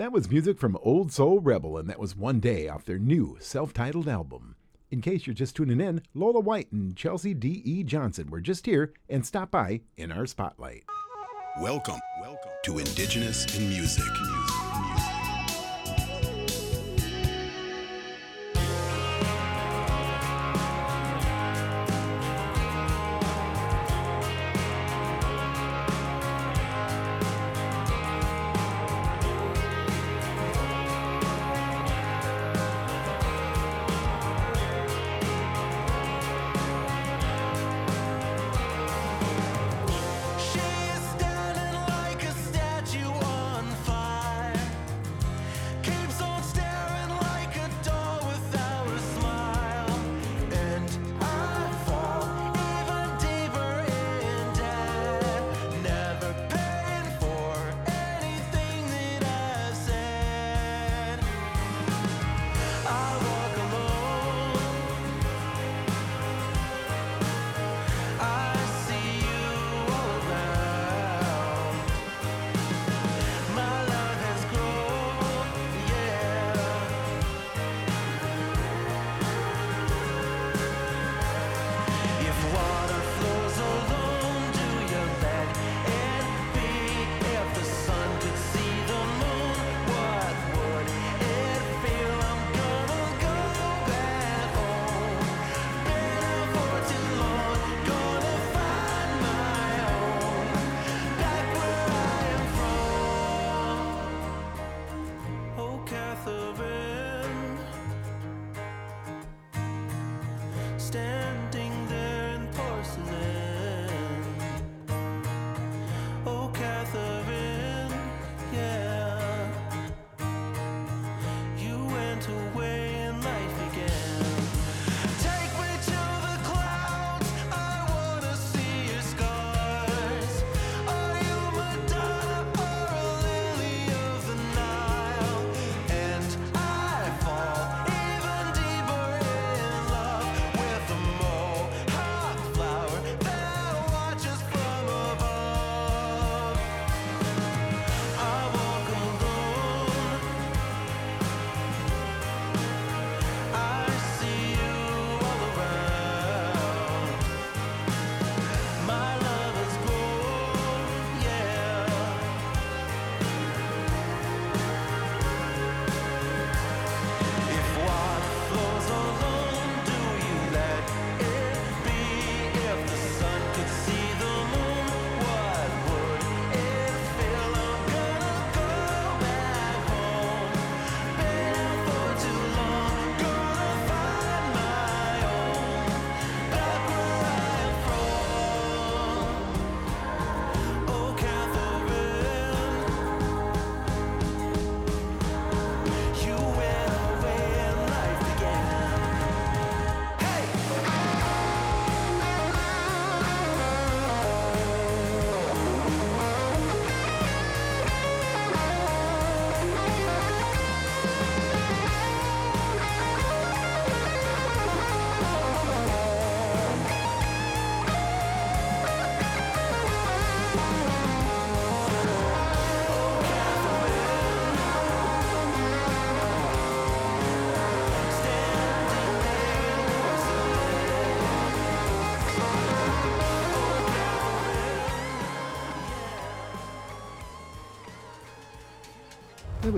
That 0.00 0.12
was 0.12 0.30
music 0.30 0.58
from 0.58 0.78
Old 0.80 1.12
Soul 1.12 1.40
Rebel, 1.40 1.76
and 1.76 1.86
that 1.90 1.98
was 1.98 2.16
one 2.16 2.40
day 2.40 2.68
off 2.70 2.86
their 2.86 2.98
new 2.98 3.36
self 3.38 3.74
titled 3.74 4.08
album. 4.08 4.56
In 4.90 5.02
case 5.02 5.26
you're 5.26 5.34
just 5.34 5.56
tuning 5.56 5.78
in, 5.78 6.00
Lola 6.14 6.40
White 6.40 6.72
and 6.72 6.96
Chelsea 6.96 7.34
D.E. 7.34 7.84
Johnson 7.84 8.30
were 8.30 8.40
just 8.40 8.64
here 8.64 8.94
and 9.10 9.26
stopped 9.26 9.52
by 9.52 9.82
in 9.98 10.10
our 10.10 10.24
spotlight. 10.24 10.84
Welcome, 11.60 12.00
welcome 12.22 12.50
to 12.64 12.78
Indigenous 12.78 13.44
in 13.58 13.68
Music. 13.68 14.08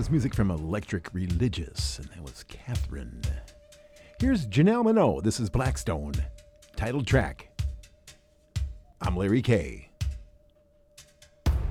was 0.02 0.10
music 0.10 0.34
from 0.34 0.50
Electric 0.50 1.14
Religious, 1.14 2.00
and 2.00 2.08
that 2.08 2.20
was 2.24 2.44
Catherine. 2.48 3.22
Here's 4.18 4.48
Janelle 4.48 4.84
Monáe. 4.84 5.22
This 5.22 5.38
is 5.38 5.48
Blackstone, 5.48 6.14
titled 6.74 7.06
track. 7.06 7.50
I'm 9.00 9.16
Larry 9.16 9.42
K. 9.42 9.92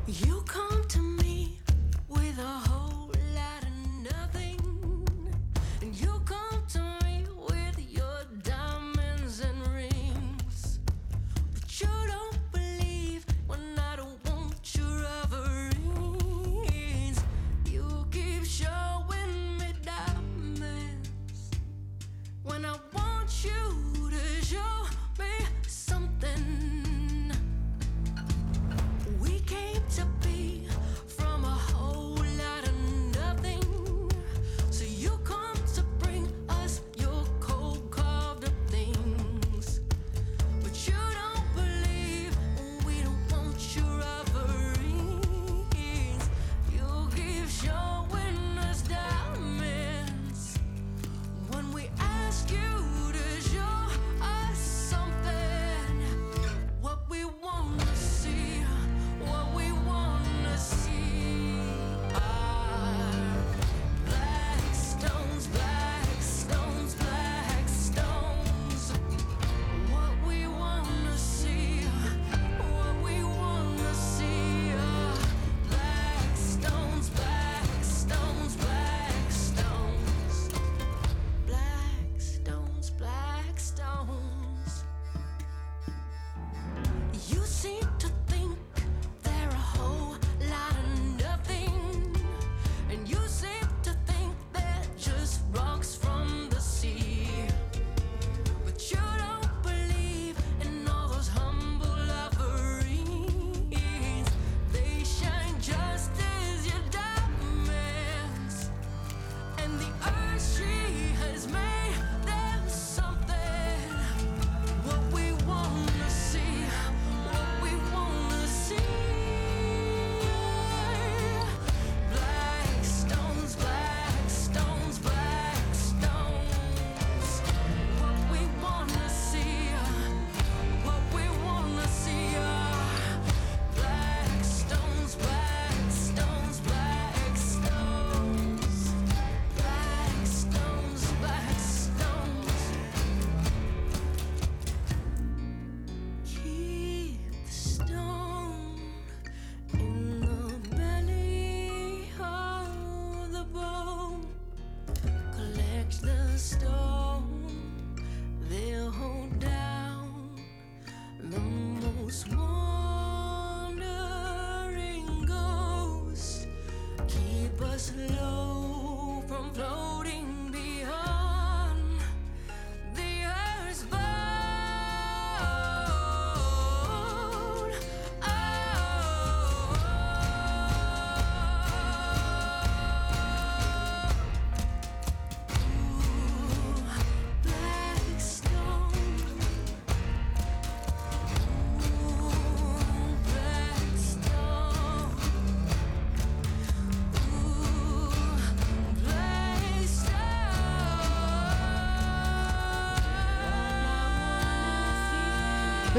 You 0.08 0.46
come. 0.48 0.71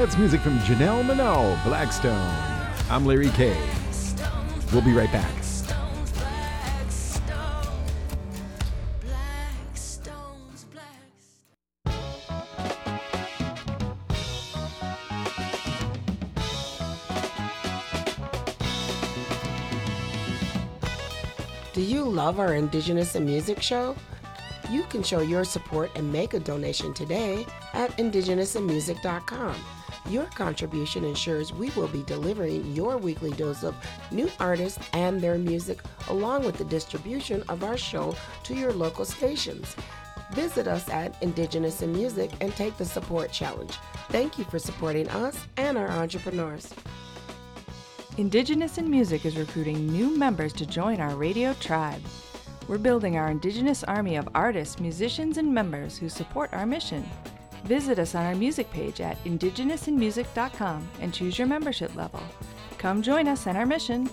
That's 0.03 0.17
music 0.17 0.41
from 0.41 0.59
Janelle 0.59 1.01
Monáe, 1.05 1.63
Blackstone. 1.63 2.35
I'm 2.89 3.05
Larry 3.05 3.29
K. 3.29 3.55
We'll 4.73 4.81
be 4.81 4.91
right 4.91 5.09
back. 5.13 5.31
Do 21.71 21.81
you 21.81 22.03
love 22.03 22.41
our 22.41 22.55
Indigenous 22.55 23.15
in 23.15 23.23
Music 23.23 23.61
show? 23.61 23.95
You 24.69 24.83
can 24.83 25.01
show 25.01 25.21
your 25.21 25.45
support 25.45 25.91
and 25.95 26.11
make 26.11 26.33
a 26.33 26.41
donation 26.41 26.93
today 26.93 27.45
at 27.71 27.95
indigenousinmusic.com. 27.95 29.55
Your 30.13 30.25
contribution 30.25 31.03
ensures 31.05 31.51
we 31.51 31.71
will 31.71 31.87
be 31.87 32.03
delivering 32.03 32.75
your 32.75 32.97
weekly 32.97 33.31
dose 33.31 33.63
of 33.63 33.75
new 34.11 34.29
artists 34.39 34.77
and 34.93 35.19
their 35.19 35.39
music, 35.39 35.79
along 36.07 36.45
with 36.45 36.55
the 36.55 36.65
distribution 36.65 37.43
of 37.49 37.63
our 37.63 37.77
show 37.77 38.15
to 38.43 38.53
your 38.53 38.71
local 38.71 39.05
stations. 39.05 39.75
Visit 40.33 40.67
us 40.67 40.87
at 40.89 41.19
Indigenous 41.23 41.81
in 41.81 41.91
Music 41.93 42.29
and 42.41 42.55
take 42.55 42.77
the 42.77 42.85
support 42.85 43.31
challenge. 43.31 43.79
Thank 44.09 44.37
you 44.37 44.43
for 44.43 44.59
supporting 44.59 45.09
us 45.09 45.47
and 45.57 45.79
our 45.79 45.89
entrepreneurs. 45.89 46.71
Indigenous 48.19 48.77
in 48.77 48.87
Music 48.87 49.25
is 49.25 49.35
recruiting 49.35 49.87
new 49.87 50.15
members 50.15 50.53
to 50.53 50.67
join 50.67 51.01
our 51.01 51.15
radio 51.15 51.53
tribe. 51.53 52.03
We're 52.67 52.77
building 52.77 53.17
our 53.17 53.31
Indigenous 53.31 53.83
army 53.83 54.17
of 54.17 54.29
artists, 54.35 54.79
musicians, 54.79 55.39
and 55.39 55.51
members 55.51 55.97
who 55.97 56.07
support 56.07 56.53
our 56.53 56.67
mission. 56.67 57.03
Visit 57.63 57.97
us 57.99 58.13
on 58.13 58.25
our 58.25 58.35
music 58.35 58.69
page 58.71 58.99
at 58.99 59.23
indigenousinmusic.com 59.23 60.89
and 60.99 61.13
choose 61.13 61.37
your 61.37 61.47
membership 61.47 61.95
level. 61.95 62.21
Come 62.77 63.01
join 63.01 63.27
us 63.27 63.47
in 63.47 63.55
our 63.55 63.65
mission. 63.65 64.09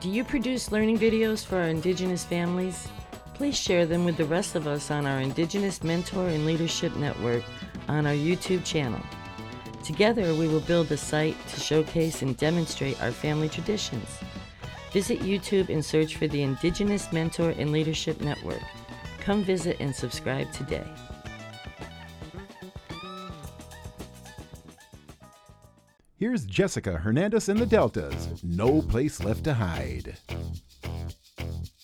Do 0.00 0.10
you 0.10 0.22
produce 0.22 0.70
learning 0.70 0.98
videos 0.98 1.44
for 1.44 1.56
our 1.56 1.68
Indigenous 1.68 2.24
families? 2.24 2.88
Please 3.32 3.58
share 3.58 3.86
them 3.86 4.04
with 4.04 4.18
the 4.18 4.26
rest 4.26 4.54
of 4.54 4.66
us 4.66 4.90
on 4.90 5.06
our 5.06 5.20
Indigenous 5.20 5.82
Mentor 5.82 6.28
and 6.28 6.44
Leadership 6.44 6.94
Network 6.96 7.42
on 7.88 8.06
our 8.06 8.12
YouTube 8.12 8.64
channel. 8.64 9.00
Together, 9.82 10.34
we 10.34 10.46
will 10.46 10.60
build 10.60 10.92
a 10.92 10.96
site 10.96 11.36
to 11.48 11.60
showcase 11.60 12.20
and 12.20 12.36
demonstrate 12.36 13.02
our 13.02 13.12
family 13.12 13.48
traditions. 13.48 14.18
Visit 14.92 15.20
YouTube 15.20 15.70
and 15.70 15.84
search 15.84 16.16
for 16.16 16.28
the 16.28 16.42
Indigenous 16.42 17.10
Mentor 17.12 17.54
and 17.56 17.72
Leadership 17.72 18.20
Network. 18.20 18.62
Come 19.24 19.42
visit 19.42 19.78
and 19.80 19.96
subscribe 19.96 20.52
today. 20.52 20.84
Here's 26.18 26.44
Jessica 26.44 26.98
Hernandez 26.98 27.48
and 27.48 27.58
the 27.58 27.64
Deltas. 27.64 28.28
No 28.42 28.82
place 28.82 29.24
left 29.24 29.44
to 29.44 29.54
hide. 29.54 30.18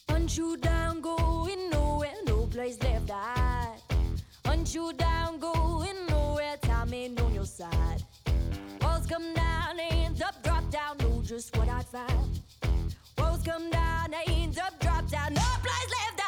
Hunt 0.07 0.36
you 0.36 0.59
down, 0.59 1.01
going 1.01 1.70
nowhere, 1.70 2.12
no 2.26 2.45
place 2.45 2.78
left 2.82 3.07
to 3.07 3.14
hide. 3.14 3.80
Hunt 4.45 4.74
you 4.74 4.93
down, 4.93 5.38
going 5.38 5.97
nowhere, 6.11 6.59
time 6.61 6.93
ain't 6.93 7.18
on 7.22 7.34
your 7.34 7.47
side. 7.47 8.05
Walls 8.82 9.07
come 9.07 9.32
down, 9.32 9.78
hands 9.78 10.20
up, 10.20 10.43
drop 10.43 10.70
down, 10.70 10.99
know 10.99 11.22
just 11.24 11.57
what 11.57 11.70
I'd 11.70 11.86
find. 11.86 12.41
Walls 13.16 13.43
come 13.43 13.70
down, 13.70 14.12
hands 14.12 14.59
up, 14.59 14.78
drop 14.78 15.09
down, 15.09 15.32
no 15.32 15.41
place 15.62 15.91
left 16.01 16.19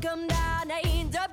come 0.00 0.26
down, 0.28 0.70
hands 0.70 1.16
up, 1.16 1.27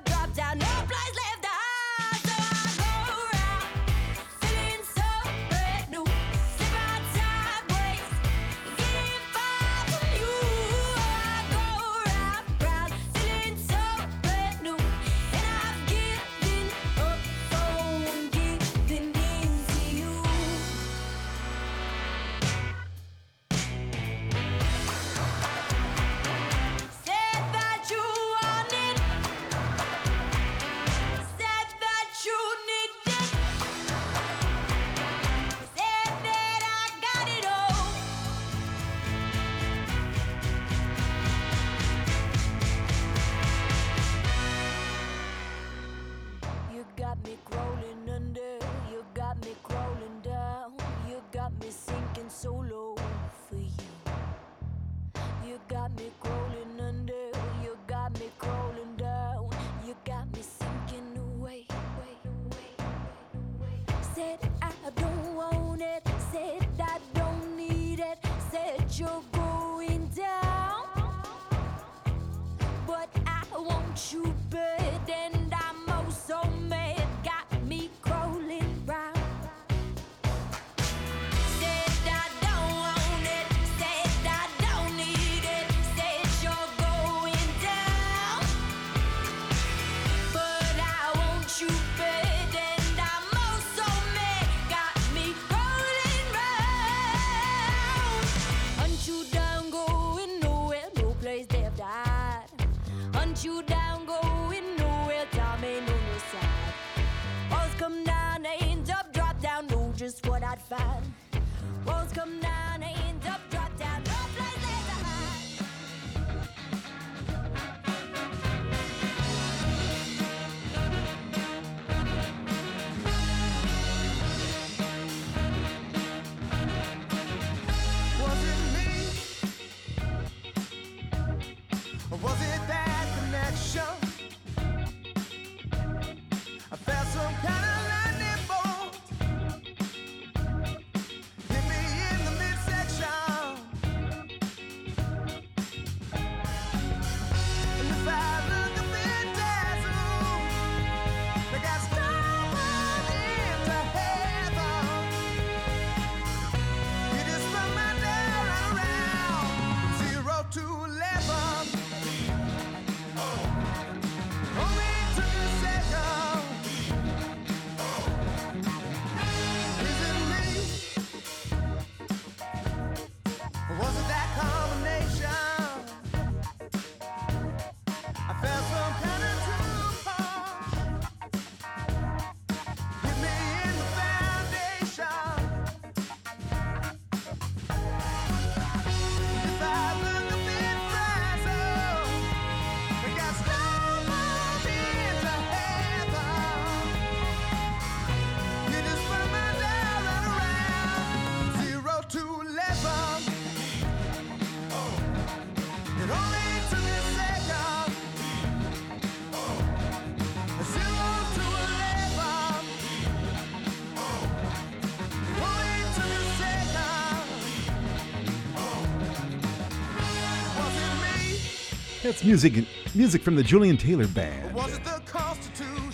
That's 222.06 222.22
music 222.22 222.64
music 222.94 223.20
from 223.20 223.34
the 223.34 223.42
Julian 223.42 223.76
Taylor 223.76 224.06
Band. 224.06 224.56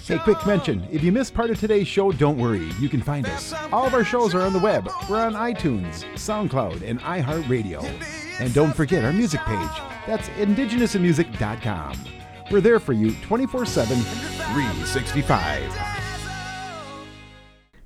Hey, 0.05 0.19
quick 0.19 0.47
mention 0.47 0.87
if 0.93 1.03
you 1.03 1.11
missed 1.11 1.33
part 1.33 1.49
of 1.49 1.59
today's 1.59 1.89
show, 1.89 2.13
don't 2.13 2.37
worry. 2.37 2.69
You 2.79 2.91
can 2.91 3.01
find 3.01 3.27
us. 3.27 3.55
All 3.73 3.87
of 3.87 3.95
our 3.95 4.05
shows 4.05 4.35
are 4.35 4.43
on 4.43 4.53
the 4.53 4.59
web. 4.59 4.91
We're 5.09 5.25
on 5.25 5.33
iTunes, 5.33 6.05
SoundCloud, 6.13 6.83
and 6.83 7.01
iHeartRadio. 7.01 7.83
And 8.41 8.53
don't 8.53 8.77
forget 8.77 9.07
our 9.07 9.13
music 9.15 9.41
page. 9.41 9.71
That's 10.07 10.29
indigenousmusic.com. 10.31 11.97
We're 12.51 12.61
there 12.61 12.79
for 12.79 12.93
you 12.93 13.15
24 13.23 13.65
7, 13.65 13.97
365. 13.97 15.73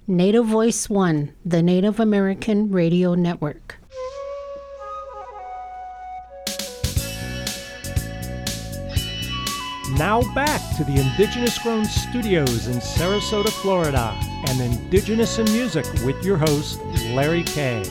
Native 0.09 0.47
Voice 0.47 0.91
One, 0.91 1.33
the 1.45 1.63
Native 1.63 2.01
American 2.01 2.73
Radio 2.73 3.15
Network. 3.15 3.76
Now 9.99 10.21
back 10.35 10.61
to 10.77 10.85
the 10.85 11.01
Indigenous 11.01 11.59
Grown 11.59 11.87
Studios 11.87 12.67
in 12.67 12.75
Sarasota, 12.75 13.49
Florida, 13.49 14.13
and 14.47 14.61
Indigenous 14.61 15.39
in 15.39 15.47
Music 15.47 15.87
with 16.05 16.23
your 16.23 16.37
host, 16.37 16.83
Larry 17.15 17.43
K. 17.45 17.83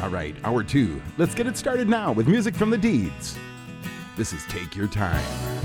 All 0.00 0.08
right, 0.08 0.36
hour 0.44 0.62
two. 0.62 1.02
Let's 1.18 1.34
get 1.34 1.48
it 1.48 1.56
started 1.56 1.88
now 1.88 2.12
with 2.12 2.28
music 2.28 2.54
from 2.54 2.70
the 2.70 2.78
deeds. 2.78 3.36
This 4.16 4.32
is 4.32 4.44
Take 4.44 4.76
Your 4.76 4.86
Time. 4.86 5.55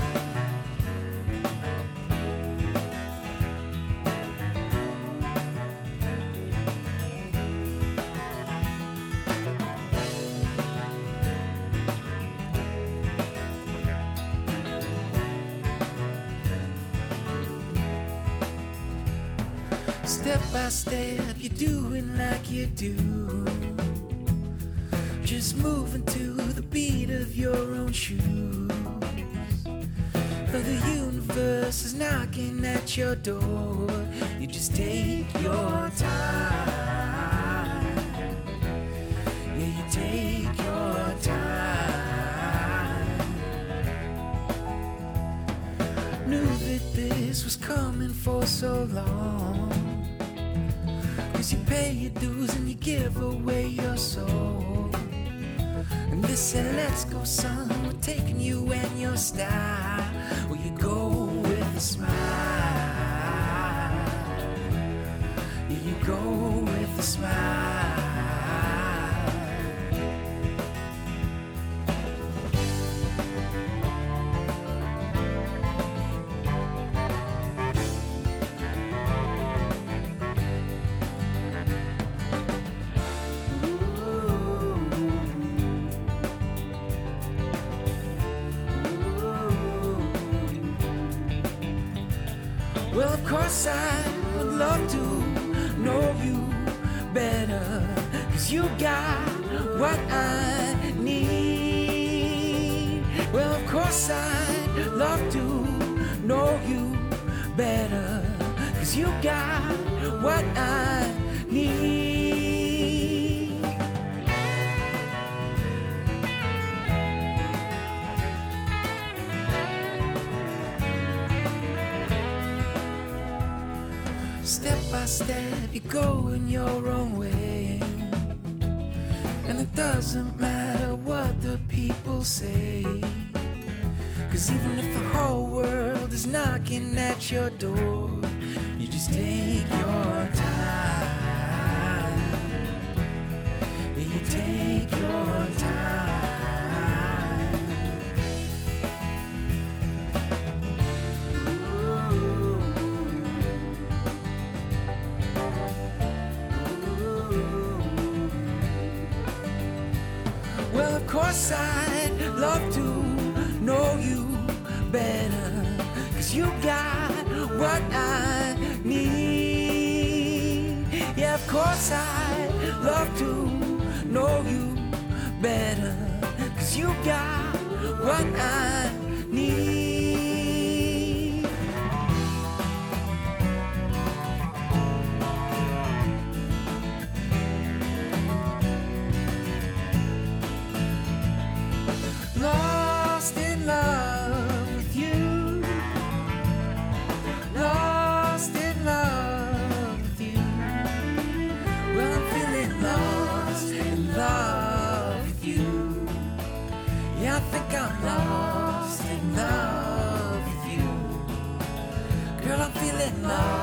lost 207.80 209.04
in 209.04 209.36
love 209.36 210.44
with 210.44 210.72
you. 210.72 212.46
Girl, 212.46 212.60
I'm 212.60 212.72
feeling 212.72 213.22
lost. 213.22 213.61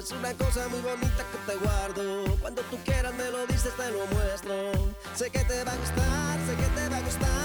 Es 0.00 0.12
una 0.12 0.32
cosa 0.32 0.66
muy 0.68 0.80
bonita 0.80 1.26
que 1.30 1.52
te 1.52 1.58
guardo. 1.58 2.34
Cuando 2.40 2.62
tú 2.70 2.78
quieras 2.86 3.12
me 3.16 3.30
lo 3.30 3.46
dices, 3.46 3.70
te 3.76 3.90
lo 3.90 4.06
muestro. 4.06 4.72
Sé 5.14 5.28
que 5.28 5.40
te 5.40 5.62
va 5.62 5.72
a 5.72 5.76
gustar, 5.76 6.38
sé 6.46 6.56
que 6.56 6.80
te 6.80 6.88
va 6.88 6.96
a 6.96 7.00
gustar. 7.02 7.39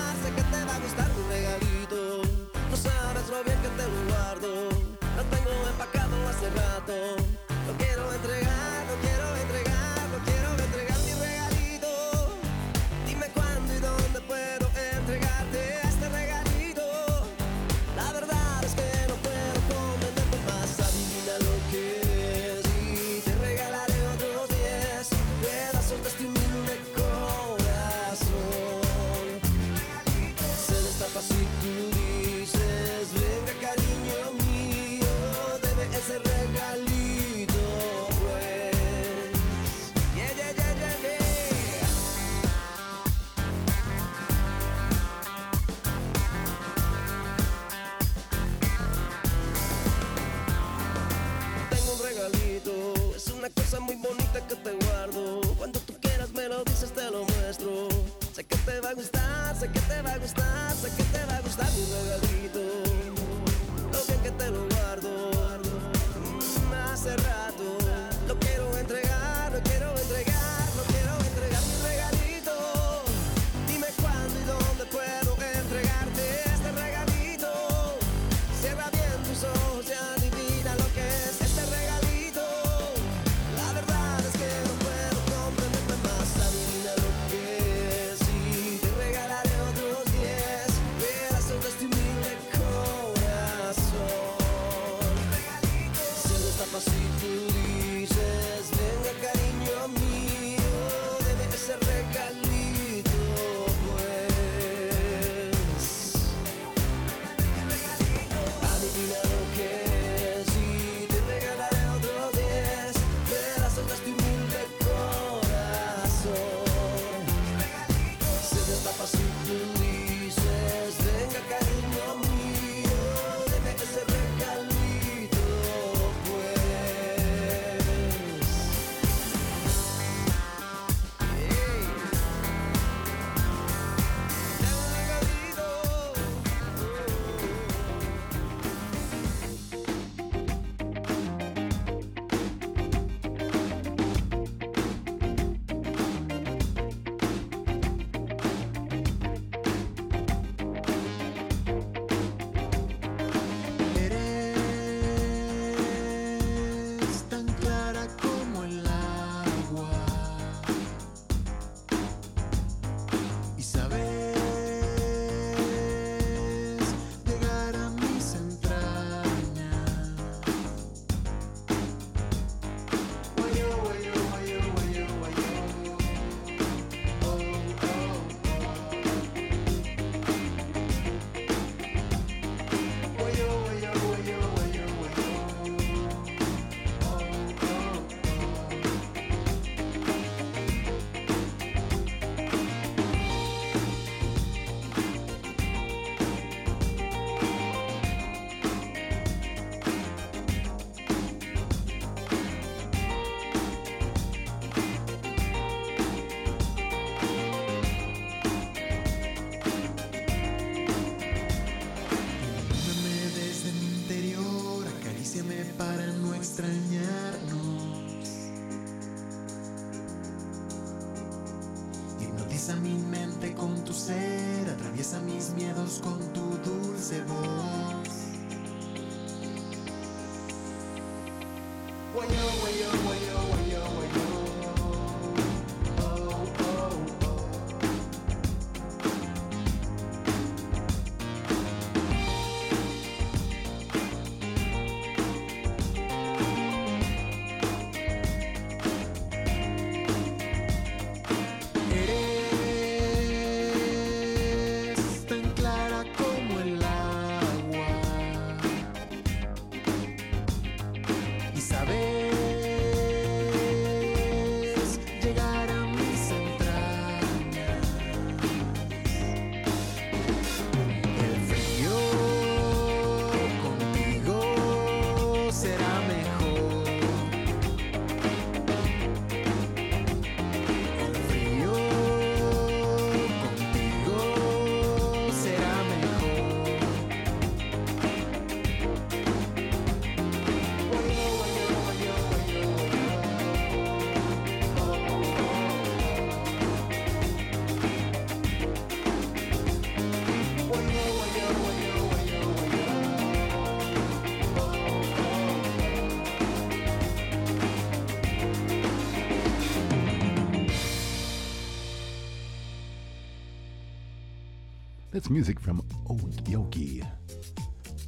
That's 315.26 315.32
music 315.32 315.60
from 315.60 315.82
Old 316.06 316.48
Yogi. 316.48 317.02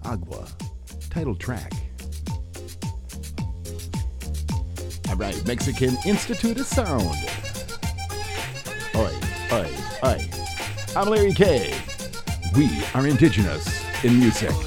Agua, 0.06 0.48
title 1.10 1.34
track. 1.34 1.72
All 5.10 5.16
right, 5.16 5.44
Mexican 5.48 5.98
Institute 6.06 6.60
of 6.60 6.68
Sound. 6.68 7.18
Oi, 8.94 9.14
oi, 9.52 9.70
oi. 10.04 10.30
I'm 10.96 11.10
Larry 11.10 11.34
K. 11.34 11.74
We 12.56 12.70
are 12.94 13.08
indigenous 13.08 13.84
in 14.04 14.20
music. 14.20 14.67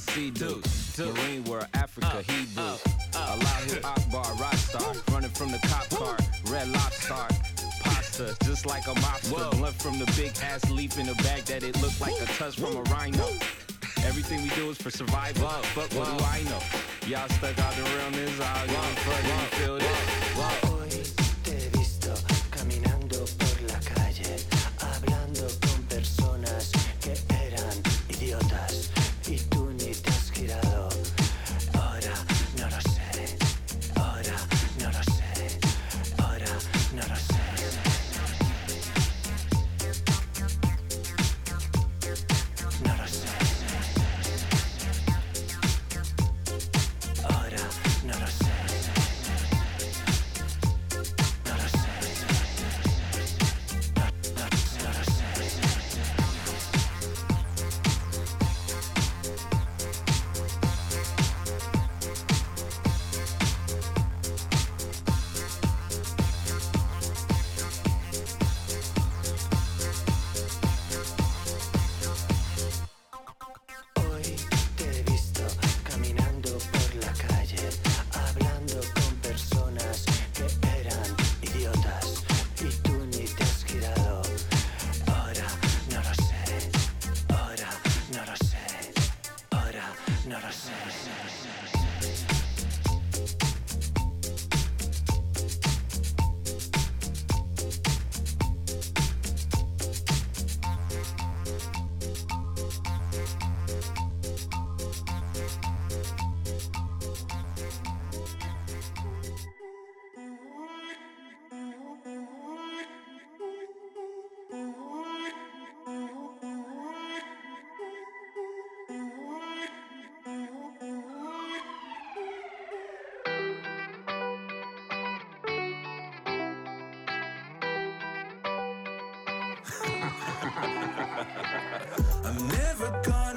Like 0.00 0.16
sea. 0.16 0.49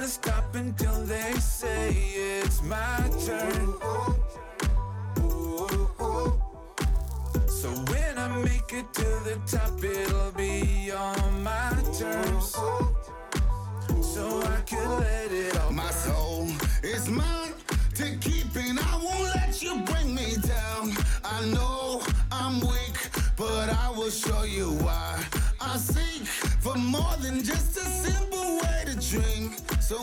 Gonna 0.04 0.12
stop 0.12 0.54
until 0.54 1.00
they 1.06 1.32
say 1.40 1.94
it's 1.94 2.62
my 2.62 3.10
turn. 3.24 3.73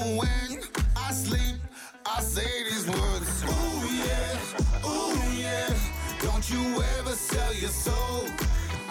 When 0.02 0.60
I 0.96 1.12
sleep, 1.12 1.58
I 2.06 2.22
say 2.22 2.64
these 2.64 2.88
words. 2.88 3.44
Ooh 3.44 3.88
yeah, 4.08 4.90
ooh 4.90 5.18
yeah. 5.38 5.74
Don't 6.22 6.50
you 6.50 6.82
ever 6.98 7.12
sell 7.12 7.54
your 7.54 7.70
soul 7.70 8.26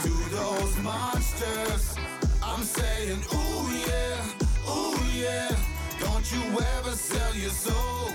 to 0.02 0.08
those 0.30 0.78
monsters. 0.78 1.96
I'm 2.42 2.62
saying, 2.62 3.18
ooh 3.34 3.70
yeah, 3.86 4.70
ooh 4.70 4.98
yeah. 5.14 5.56
Don't 5.98 6.30
you 6.32 6.42
ever 6.78 6.92
sell 6.92 7.34
your 7.34 7.50
soul 7.50 8.10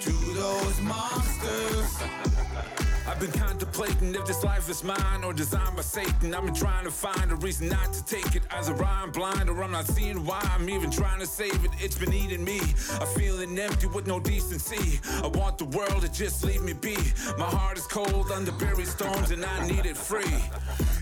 to 0.00 0.12
those 0.34 0.80
monsters. 0.80 2.02
I've 3.06 3.20
been 3.20 3.32
contemplating 3.32 4.14
if 4.14 4.24
this 4.24 4.42
life 4.44 4.68
is 4.70 4.82
mine 4.82 5.24
or 5.24 5.32
designed 5.32 5.76
by 5.76 5.82
Satan. 5.82 6.34
I've 6.34 6.44
been 6.44 6.54
trying 6.54 6.84
to 6.84 6.90
find 6.90 7.32
a 7.32 7.36
reason 7.36 7.68
not 7.68 7.92
to 7.92 8.04
take 8.04 8.34
it. 8.34 8.39
As 8.52 8.68
a 8.68 8.74
I'm 9.00 9.10
blind 9.10 9.48
or 9.48 9.62
I'm 9.62 9.70
not 9.70 9.86
seeing 9.86 10.24
why 10.24 10.40
I'm 10.54 10.68
even 10.68 10.90
trying 10.90 11.20
to 11.20 11.26
save 11.26 11.64
it. 11.64 11.70
It's 11.78 11.96
been 11.96 12.12
eating 12.12 12.44
me. 12.44 12.60
I'm 13.00 13.06
feeling 13.08 13.58
empty 13.58 13.86
with 13.86 14.06
no 14.06 14.20
decency. 14.20 15.00
I 15.22 15.28
want 15.28 15.58
the 15.58 15.64
world 15.64 16.02
to 16.02 16.12
just 16.12 16.44
leave 16.44 16.62
me 16.62 16.74
be. 16.74 16.96
My 17.38 17.46
heart 17.46 17.78
is 17.78 17.86
cold 17.86 18.30
under 18.30 18.52
buried 18.52 18.88
stones 18.88 19.30
and 19.30 19.44
I 19.44 19.66
need 19.66 19.86
it 19.86 19.96
free. 19.96 20.36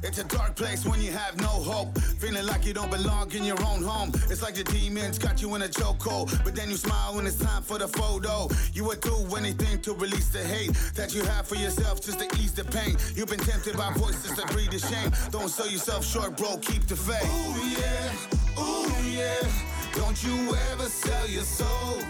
It's 0.02 0.18
a 0.18 0.24
dark 0.24 0.54
place 0.54 0.86
when 0.86 1.02
you 1.02 1.10
have 1.10 1.40
no 1.40 1.48
hope. 1.48 1.98
Feeling 1.98 2.46
like 2.46 2.64
you 2.64 2.72
don't 2.72 2.90
belong 2.90 3.32
in 3.32 3.44
your 3.44 3.60
own 3.66 3.82
home. 3.82 4.12
It's 4.30 4.42
like 4.42 4.54
the 4.54 4.64
demons 4.64 5.18
got 5.18 5.42
you 5.42 5.54
in 5.54 5.62
a 5.62 5.68
chokehold. 5.68 6.44
But 6.44 6.54
then 6.54 6.70
you 6.70 6.76
smile 6.76 7.16
when 7.16 7.26
it's 7.26 7.36
time 7.36 7.62
for 7.62 7.78
the 7.78 7.88
photo. 7.88 8.48
You 8.72 8.84
would 8.84 9.00
do 9.00 9.16
anything 9.36 9.80
to 9.82 9.94
release 9.94 10.28
the 10.28 10.44
hate 10.44 10.72
that 10.94 11.14
you 11.14 11.24
have 11.24 11.48
for 11.48 11.56
yourself 11.56 12.00
just 12.00 12.20
to 12.20 12.26
ease 12.36 12.52
the 12.52 12.64
pain. 12.64 12.96
You've 13.14 13.28
been 13.28 13.40
tempted 13.40 13.76
by 13.76 13.92
voices 13.94 14.36
that 14.36 14.50
breed 14.52 14.70
the 14.70 14.78
shame. 14.78 15.10
Don't 15.30 15.48
sell 15.48 15.68
yourself 15.68 16.04
short, 16.04 16.36
bro. 16.36 16.58
Keep 16.58 16.86
the 16.86 16.96
faith. 16.96 17.37
Ooh, 17.38 17.68
yeah. 17.80 18.60
Ooh, 18.60 19.10
yeah. 19.18 19.42
Don't 19.94 20.22
you 20.24 20.54
ever 20.72 20.88
sell 20.88 21.26
your 21.28 21.44
soul 21.44 22.02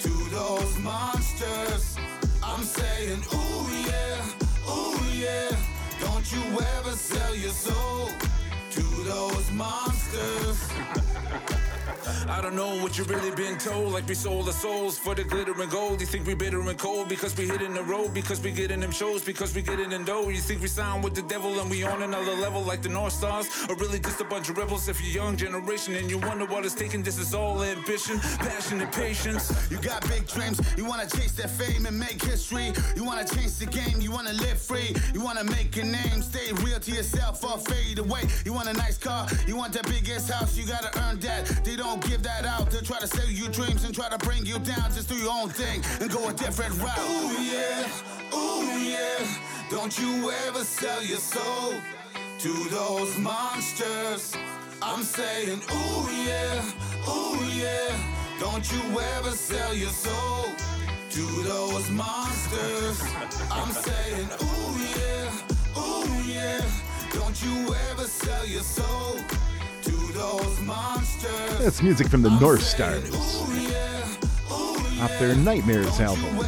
to 0.00 0.12
those 0.30 0.78
monsters. 0.78 1.96
I'm 2.42 2.62
saying, 2.62 3.22
ooh, 3.32 3.66
yeah. 3.90 4.72
Ooh, 4.72 5.00
yeah. 5.12 5.50
Don't 6.00 6.26
you 6.32 6.44
ever 6.78 6.92
sell 6.92 7.34
your 7.34 7.52
soul 7.52 8.08
to 8.70 8.82
those 9.04 9.50
monsters. 9.52 10.58
I 12.28 12.40
don't 12.40 12.56
know 12.56 12.82
what 12.82 12.98
you 12.98 13.04
really 13.04 13.34
been 13.34 13.58
told. 13.58 13.92
Like 13.92 14.06
we 14.08 14.14
sold 14.14 14.46
our 14.46 14.52
souls 14.52 14.98
for 14.98 15.14
the 15.14 15.24
glitter 15.24 15.60
and 15.60 15.70
gold. 15.70 16.00
You 16.00 16.06
think 16.06 16.26
we 16.26 16.34
bitter 16.34 16.60
and 16.60 16.78
cold 16.78 17.08
because 17.08 17.36
we 17.36 17.46
hitting 17.46 17.74
the 17.74 17.82
road, 17.82 18.14
because 18.14 18.40
we 18.40 18.50
getting 18.50 18.80
them 18.80 18.90
shows, 18.90 19.24
because 19.24 19.54
we 19.54 19.62
getting 19.62 19.92
in 19.92 20.04
dough. 20.04 20.28
You 20.28 20.40
think 20.40 20.62
we 20.62 20.68
sound 20.68 21.04
with 21.04 21.14
the 21.14 21.22
devil 21.22 21.60
and 21.60 21.70
we 21.70 21.84
on 21.84 22.02
another 22.02 22.34
level 22.36 22.62
like 22.62 22.82
the 22.82 22.88
North 22.88 23.12
Stars, 23.12 23.48
or 23.68 23.76
really 23.76 23.98
just 23.98 24.20
a 24.20 24.24
bunch 24.24 24.48
of 24.48 24.58
rebels? 24.58 24.88
If 24.88 25.00
you're 25.00 25.24
young 25.24 25.36
generation 25.36 25.94
and 25.94 26.10
you 26.10 26.18
wonder 26.18 26.44
what 26.46 26.64
it's 26.64 26.74
taking, 26.74 27.02
this 27.02 27.18
is 27.18 27.34
all 27.34 27.62
ambition, 27.62 28.18
passion, 28.38 28.80
and 28.80 28.92
patience. 28.92 29.52
You 29.70 29.78
got 29.78 30.06
big 30.08 30.26
dreams, 30.26 30.60
you 30.76 30.84
wanna 30.84 31.06
chase 31.06 31.32
that 31.32 31.50
fame 31.50 31.86
and 31.86 31.98
make 31.98 32.22
history. 32.22 32.72
You 32.96 33.04
wanna 33.04 33.24
change 33.24 33.56
the 33.58 33.66
game, 33.66 34.00
you 34.00 34.10
wanna 34.10 34.32
live 34.32 34.60
free. 34.60 34.94
You 35.12 35.20
wanna 35.22 35.44
make 35.44 35.76
a 35.76 35.84
name, 35.84 36.22
stay 36.22 36.52
real 36.64 36.80
to 36.80 36.90
yourself 36.90 37.44
or 37.44 37.58
fade 37.58 37.98
away. 37.98 38.22
You 38.44 38.52
want 38.52 38.68
a 38.68 38.72
nice 38.72 38.98
car, 38.98 39.26
you 39.46 39.56
want 39.56 39.72
the 39.72 39.82
biggest 39.88 40.30
house, 40.30 40.56
you 40.56 40.66
gotta 40.66 40.90
earn 41.00 41.20
that. 41.20 41.64
They 41.64 41.76
don't 41.76 41.93
give 41.98 42.22
that 42.22 42.44
out, 42.44 42.70
they 42.70 42.80
try 42.80 42.98
to 43.00 43.06
sell 43.06 43.28
you 43.28 43.48
dreams 43.48 43.84
and 43.84 43.94
try 43.94 44.08
to 44.08 44.18
bring 44.18 44.44
you 44.46 44.58
down. 44.60 44.92
Just 44.92 45.08
do 45.08 45.16
your 45.16 45.32
own 45.32 45.48
thing 45.48 45.82
and 46.00 46.10
go 46.10 46.28
a 46.28 46.32
different 46.32 46.74
route. 46.80 46.98
Ooh 46.98 47.42
yeah, 47.42 48.34
ooh 48.34 48.78
yeah. 48.78 49.26
Don't 49.70 49.98
you 49.98 50.30
ever 50.46 50.64
sell 50.64 51.02
your 51.02 51.18
soul 51.18 51.74
to 52.38 52.52
those 52.70 53.18
monsters. 53.18 54.36
I'm 54.82 55.02
saying, 55.02 55.60
ooh 55.72 56.10
yeah, 56.10 57.08
ooh 57.08 57.44
yeah. 57.52 57.96
Don't 58.40 58.70
you 58.72 59.00
ever 59.16 59.30
sell 59.30 59.74
your 59.74 59.90
soul 59.90 60.46
to 61.10 61.42
those 61.44 61.90
monsters. 61.90 63.00
I'm 63.50 63.70
saying, 63.70 64.28
ooh 64.42 64.78
yeah, 64.98 65.78
ooh 65.78 66.22
yeah. 66.30 66.60
Don't 67.12 67.40
you 67.42 67.74
ever 67.90 68.04
sell 68.04 68.46
your 68.46 68.62
soul. 68.62 69.18
That's 71.58 71.82
music 71.82 72.08
from 72.08 72.22
the 72.22 72.30
North 72.40 72.62
Stars 72.62 73.10
off 75.00 75.18
their 75.18 75.34
Nightmares 75.34 75.98
album. 76.00 76.38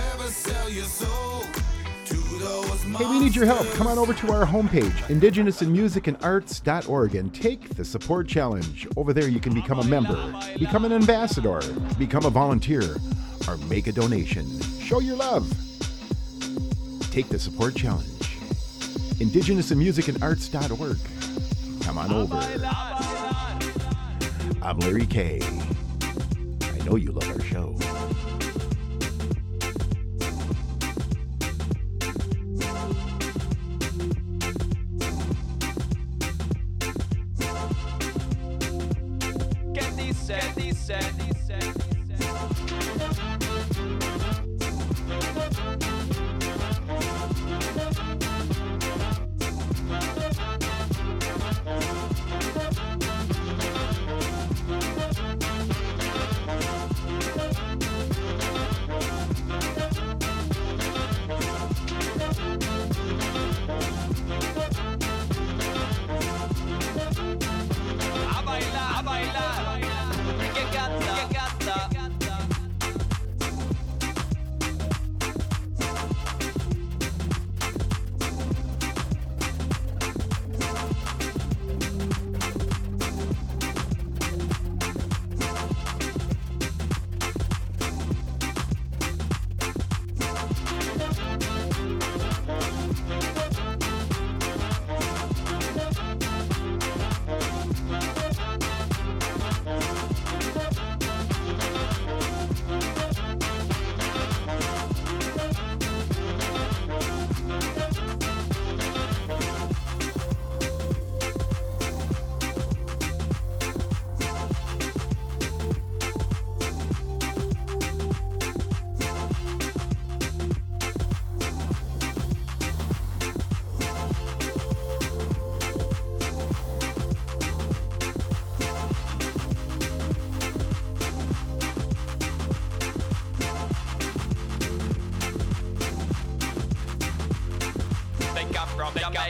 Hey, 2.96 3.04
we 3.04 3.18
need 3.18 3.34
your 3.34 3.44
help. 3.44 3.66
Come 3.72 3.88
on 3.88 3.98
over 3.98 4.14
to 4.14 4.32
our 4.32 4.46
homepage, 4.46 4.92
indigenousinmusicandarts.org, 5.08 7.14
and 7.16 7.34
take 7.34 7.74
the 7.74 7.84
support 7.84 8.28
challenge. 8.28 8.86
Over 8.96 9.12
there, 9.12 9.26
you 9.28 9.40
can 9.40 9.52
become 9.52 9.80
a 9.80 9.84
member, 9.84 10.32
become 10.58 10.84
an 10.84 10.92
ambassador, 10.92 11.60
become 11.98 12.24
a 12.24 12.30
volunteer, 12.30 12.96
or 13.48 13.56
make 13.68 13.88
a 13.88 13.92
donation. 13.92 14.46
Show 14.80 15.00
your 15.00 15.16
love. 15.16 15.50
Take 17.10 17.28
the 17.28 17.38
support 17.38 17.74
challenge. 17.74 18.06
Indigenousinmusicandarts.org. 19.18 20.98
Come 21.82 21.98
on 21.98 22.12
over. 22.12 22.40
I'm 24.66 24.80
Larry 24.80 25.06
K. 25.06 25.38
I 26.02 26.78
know 26.84 26.96
you 26.96 27.12
love 27.12 27.30
our 27.30 27.40
show. 27.40 27.78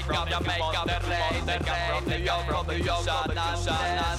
From 0.06 0.28
Jamaica, 0.28 0.46
from 0.48 0.86
Monterrey, 0.86 1.46
they 1.46 1.58
come 1.58 2.02
from 2.02 2.10
New 2.10 2.24
York, 2.24 2.46
from 2.46 2.66
New 2.66 2.84
York, 2.84 3.04
from 3.04 3.56
San 3.56 4.15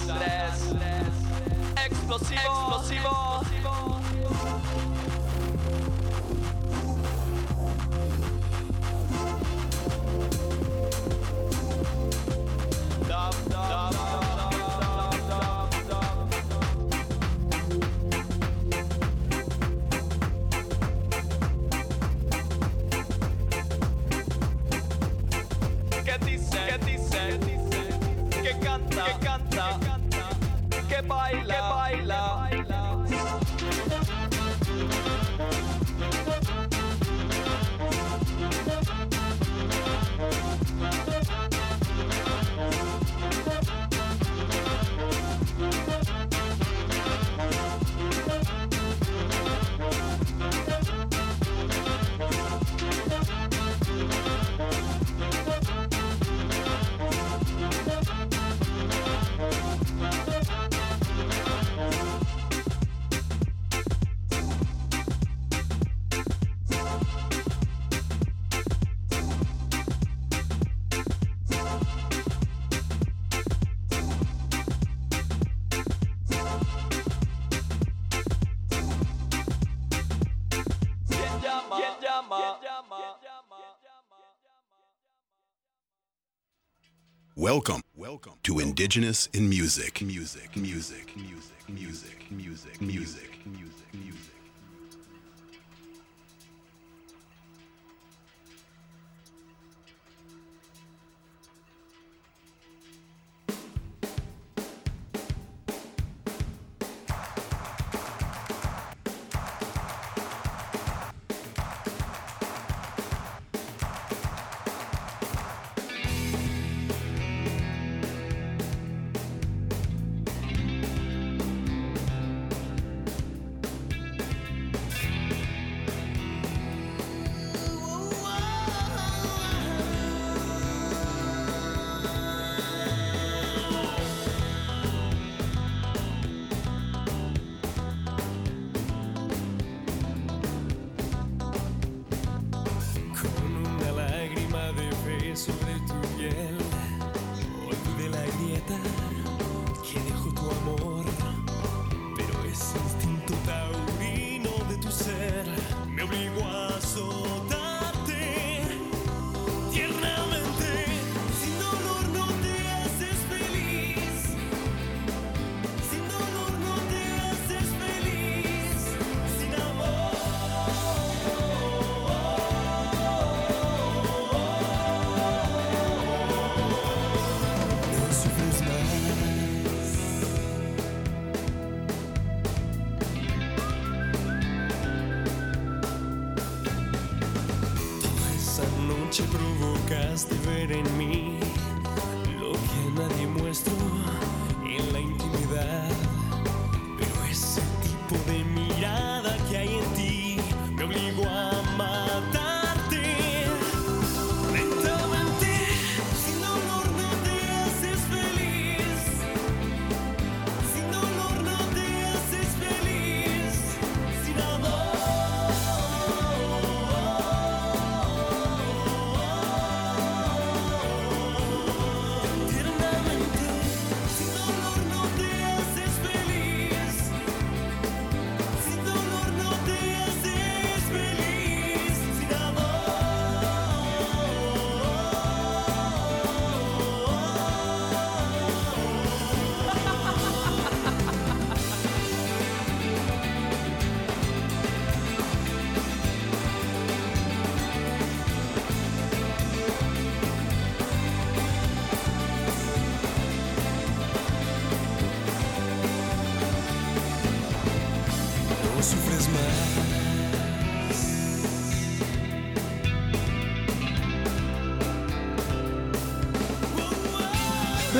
Welcome, 87.57 87.81
welcome. 87.95 88.33
To 88.43 88.59
Indigenous 88.59 89.29
in 89.33 89.49
Music. 89.49 90.03
Music, 90.03 90.55
music, 90.55 90.55
music, 90.55 91.17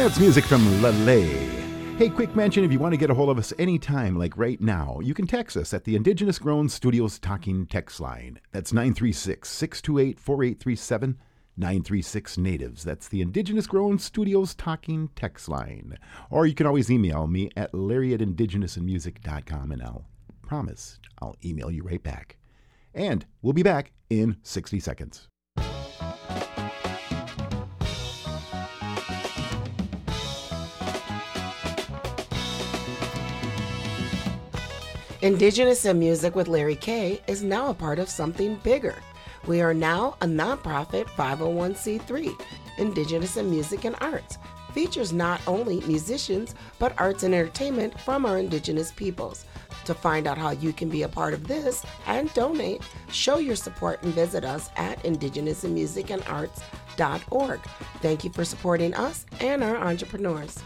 That's 0.08 0.22
music 0.22 0.46
from 0.46 0.82
Lele. 0.82 1.20
Hey, 1.98 2.08
quick 2.08 2.34
mention 2.34 2.64
if 2.64 2.72
you 2.72 2.80
want 2.80 2.94
to 2.94 2.98
get 2.98 3.10
a 3.10 3.14
hold 3.14 3.28
of 3.28 3.38
us 3.38 3.52
anytime, 3.60 4.18
like 4.18 4.38
right 4.38 4.62
now, 4.62 5.02
you 5.04 5.14
can 5.14 5.28
text 5.28 5.58
us 5.58 5.74
at 5.74 5.84
the 5.84 5.98
Indigenous 5.98 6.40
Grown 6.40 6.70
Studios 6.70 7.20
Talking 7.20 7.66
Text 7.66 8.00
Line. 8.00 8.40
That's 8.54 8.72
936 8.72 9.50
628 9.50 10.18
4837 10.18 11.18
936 11.58 12.38
Natives. 12.38 12.86
That's 12.86 13.10
the 13.10 13.20
Indigenous 13.20 13.68
Grown 13.68 14.00
Studios 14.00 14.56
Talking 14.56 15.10
Text 15.14 15.50
Line. 15.50 15.98
Or 16.30 16.46
you 16.46 16.56
can 16.56 16.68
always 16.68 16.90
email 16.90 17.28
me 17.28 17.50
at 17.58 17.74
larry 17.74 18.14
at 18.14 18.22
indigenousinmusic.com 18.22 19.74
and 19.74 19.84
I'll 19.84 20.06
promise 20.42 21.00
I'll 21.22 21.36
email 21.44 21.70
you 21.70 21.84
right 21.84 22.02
back. 22.02 22.38
And 22.94 23.26
we'll 23.42 23.52
be 23.52 23.62
back 23.62 23.92
in 24.10 24.38
60 24.42 24.80
seconds. 24.80 25.28
Indigenous 35.24 35.84
in 35.86 35.98
Music 35.98 36.36
with 36.36 36.48
Larry 36.48 36.76
K 36.76 37.20
is 37.26 37.42
now 37.42 37.72
a 37.72 37.74
part 37.74 37.98
of 37.98 38.08
something 38.08 38.54
bigger. 38.58 38.94
We 39.48 39.62
are 39.62 39.74
now 39.74 40.16
a 40.22 40.28
nonprofit 40.28 41.06
501c3, 41.06 42.40
Indigenous 42.78 43.36
in 43.36 43.50
Music 43.50 43.86
and 43.86 43.96
Arts. 44.00 44.38
Features 44.74 45.14
not 45.14 45.42
only 45.48 45.80
musicians, 45.88 46.54
but 46.78 46.94
arts 47.00 47.24
and 47.24 47.34
entertainment 47.34 48.00
from 48.02 48.28
our 48.28 48.38
Indigenous 48.38 48.92
peoples. 48.92 49.46
To 49.86 49.96
find 49.96 50.28
out 50.28 50.38
how 50.38 50.52
you 50.52 50.72
can 50.72 50.88
be 50.88 51.02
a 51.02 51.10
part 51.10 51.34
of 51.34 51.48
this 51.48 51.84
and 52.06 52.32
donate, 52.36 52.84
show 53.12 53.40
your 53.40 53.56
support 53.56 54.04
and 54.04 54.14
visit 54.14 54.46
us 54.46 54.70
at 54.76 55.02
indigenousinmusicandarts.org. 55.02 57.60
Thank 58.02 58.24
you 58.24 58.30
for 58.30 58.46
supporting 58.46 58.94
us 58.94 59.26
and 59.40 59.64
our 59.64 59.78
entrepreneurs. 59.78 60.60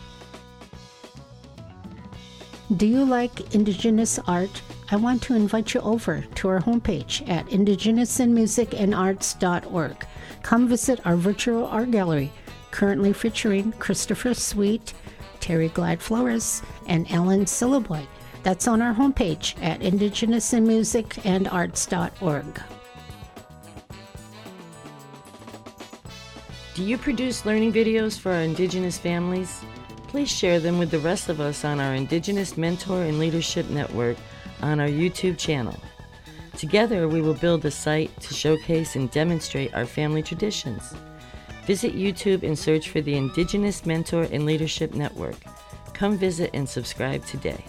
Do 2.77 2.87
you 2.87 3.03
like 3.03 3.53
Indigenous 3.53 4.17
art? 4.27 4.61
I 4.91 4.95
want 4.95 5.21
to 5.23 5.35
invite 5.35 5.73
you 5.73 5.81
over 5.81 6.23
to 6.35 6.47
our 6.47 6.61
homepage 6.61 7.27
at 7.27 7.45
indigenousinmusicandarts.org. 7.47 10.07
Come 10.41 10.69
visit 10.69 11.05
our 11.05 11.17
virtual 11.17 11.65
art 11.65 11.91
gallery, 11.91 12.31
currently 12.71 13.11
featuring 13.11 13.73
Christopher 13.73 14.33
Sweet, 14.33 14.93
Terry 15.41 15.67
Glad 15.67 16.01
Flores, 16.01 16.61
and 16.87 17.11
Ellen 17.11 17.43
Sillaboy. 17.43 18.07
That's 18.43 18.69
on 18.69 18.81
our 18.81 18.93
homepage 18.93 19.61
at 19.61 19.81
indigenousinmusicandarts.org. 19.81 22.61
Do 26.73 26.83
you 26.83 26.97
produce 26.97 27.45
learning 27.45 27.73
videos 27.73 28.17
for 28.17 28.31
our 28.31 28.41
Indigenous 28.41 28.97
families? 28.97 29.61
Please 30.11 30.29
share 30.29 30.59
them 30.59 30.77
with 30.77 30.91
the 30.91 30.99
rest 30.99 31.29
of 31.29 31.39
us 31.39 31.63
on 31.63 31.79
our 31.79 31.93
Indigenous 31.93 32.57
Mentor 32.57 33.03
and 33.03 33.17
Leadership 33.17 33.69
Network 33.69 34.17
on 34.61 34.81
our 34.81 34.89
YouTube 34.89 35.37
channel. 35.37 35.79
Together, 36.57 37.07
we 37.07 37.21
will 37.21 37.33
build 37.33 37.63
a 37.63 37.71
site 37.71 38.11
to 38.19 38.33
showcase 38.33 38.97
and 38.97 39.09
demonstrate 39.09 39.73
our 39.73 39.85
family 39.85 40.21
traditions. 40.21 40.93
Visit 41.65 41.95
YouTube 41.95 42.43
and 42.43 42.59
search 42.59 42.89
for 42.89 42.99
the 42.99 43.15
Indigenous 43.15 43.85
Mentor 43.85 44.23
and 44.23 44.45
Leadership 44.45 44.93
Network. 44.93 45.37
Come 45.93 46.17
visit 46.17 46.49
and 46.53 46.67
subscribe 46.67 47.25
today. 47.25 47.63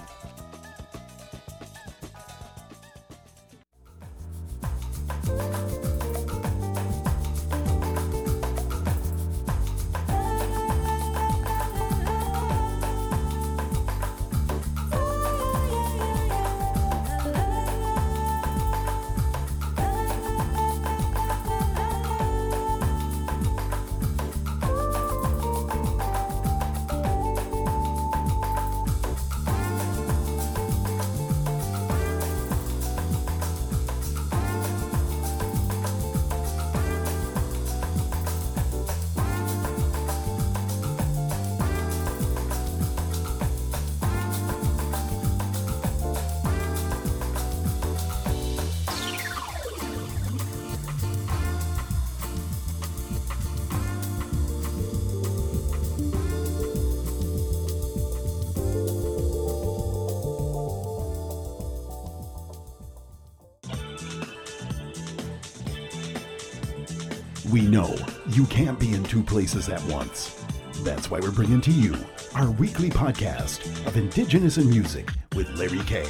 places 69.33 69.69
at 69.71 69.83
once. 69.85 70.45
That's 70.83 71.11
why 71.11 71.19
we're 71.19 71.31
bringing 71.31 71.63
to 71.63 71.71
you 71.71 71.97
our 72.35 72.51
weekly 72.51 72.91
podcast 72.91 73.65
of 73.87 73.97
Indigenous 73.97 74.59
and 74.59 74.67
in 74.67 74.73
Music 74.73 75.09
with 75.35 75.49
Larry 75.59 75.81
K. 75.87 76.05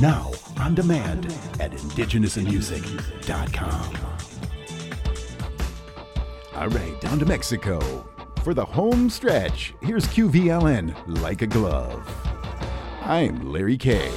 Now 0.00 0.32
on 0.58 0.74
demand 0.74 1.26
at 1.60 1.72
indigenousinmusic.com. 1.72 3.96
All 6.56 6.68
right, 6.68 6.98
down 7.02 7.18
to 7.18 7.26
Mexico. 7.26 8.08
For 8.42 8.54
the 8.54 8.64
home 8.64 9.10
stretch, 9.10 9.74
here's 9.82 10.06
QVLN 10.06 11.20
like 11.20 11.42
a 11.42 11.46
glove. 11.46 12.08
I'm 13.02 13.52
Larry 13.52 13.76
K. 13.76 14.10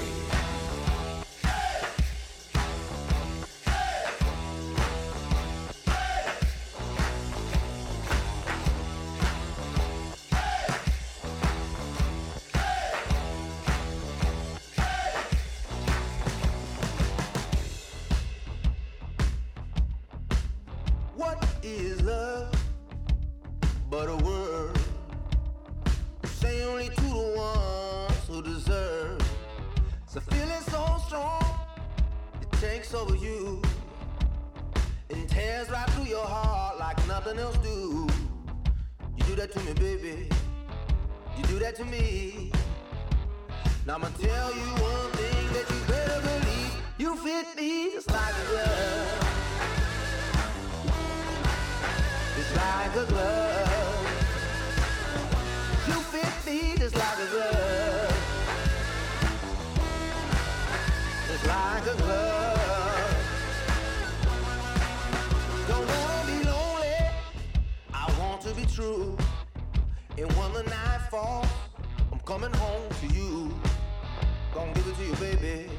you, 75.07 75.15
baby. 75.15 75.69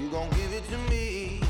You 0.00 0.08
gon' 0.10 0.30
give 0.30 0.52
it 0.52 0.64
to 0.70 0.78
me. 0.90 1.42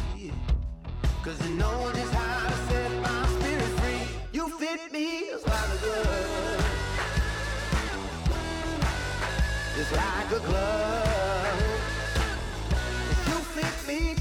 Cause 1.22 1.38
you 1.46 1.54
know 1.54 1.90
just 1.94 2.12
how 2.12 2.48
to 2.48 2.56
set 2.68 2.90
my 3.02 3.26
spirit 3.26 3.72
free. 3.80 4.02
You 4.32 4.48
fit 4.58 4.90
me 4.92 5.26
just 5.30 5.46
like 5.46 5.68
a 5.74 5.78
glove. 5.84 6.64
Just 9.76 9.92
like 9.92 10.30
a 10.32 10.40
glove. 10.48 11.62
You 13.28 13.38
fit 13.54 13.76
me 13.88 14.14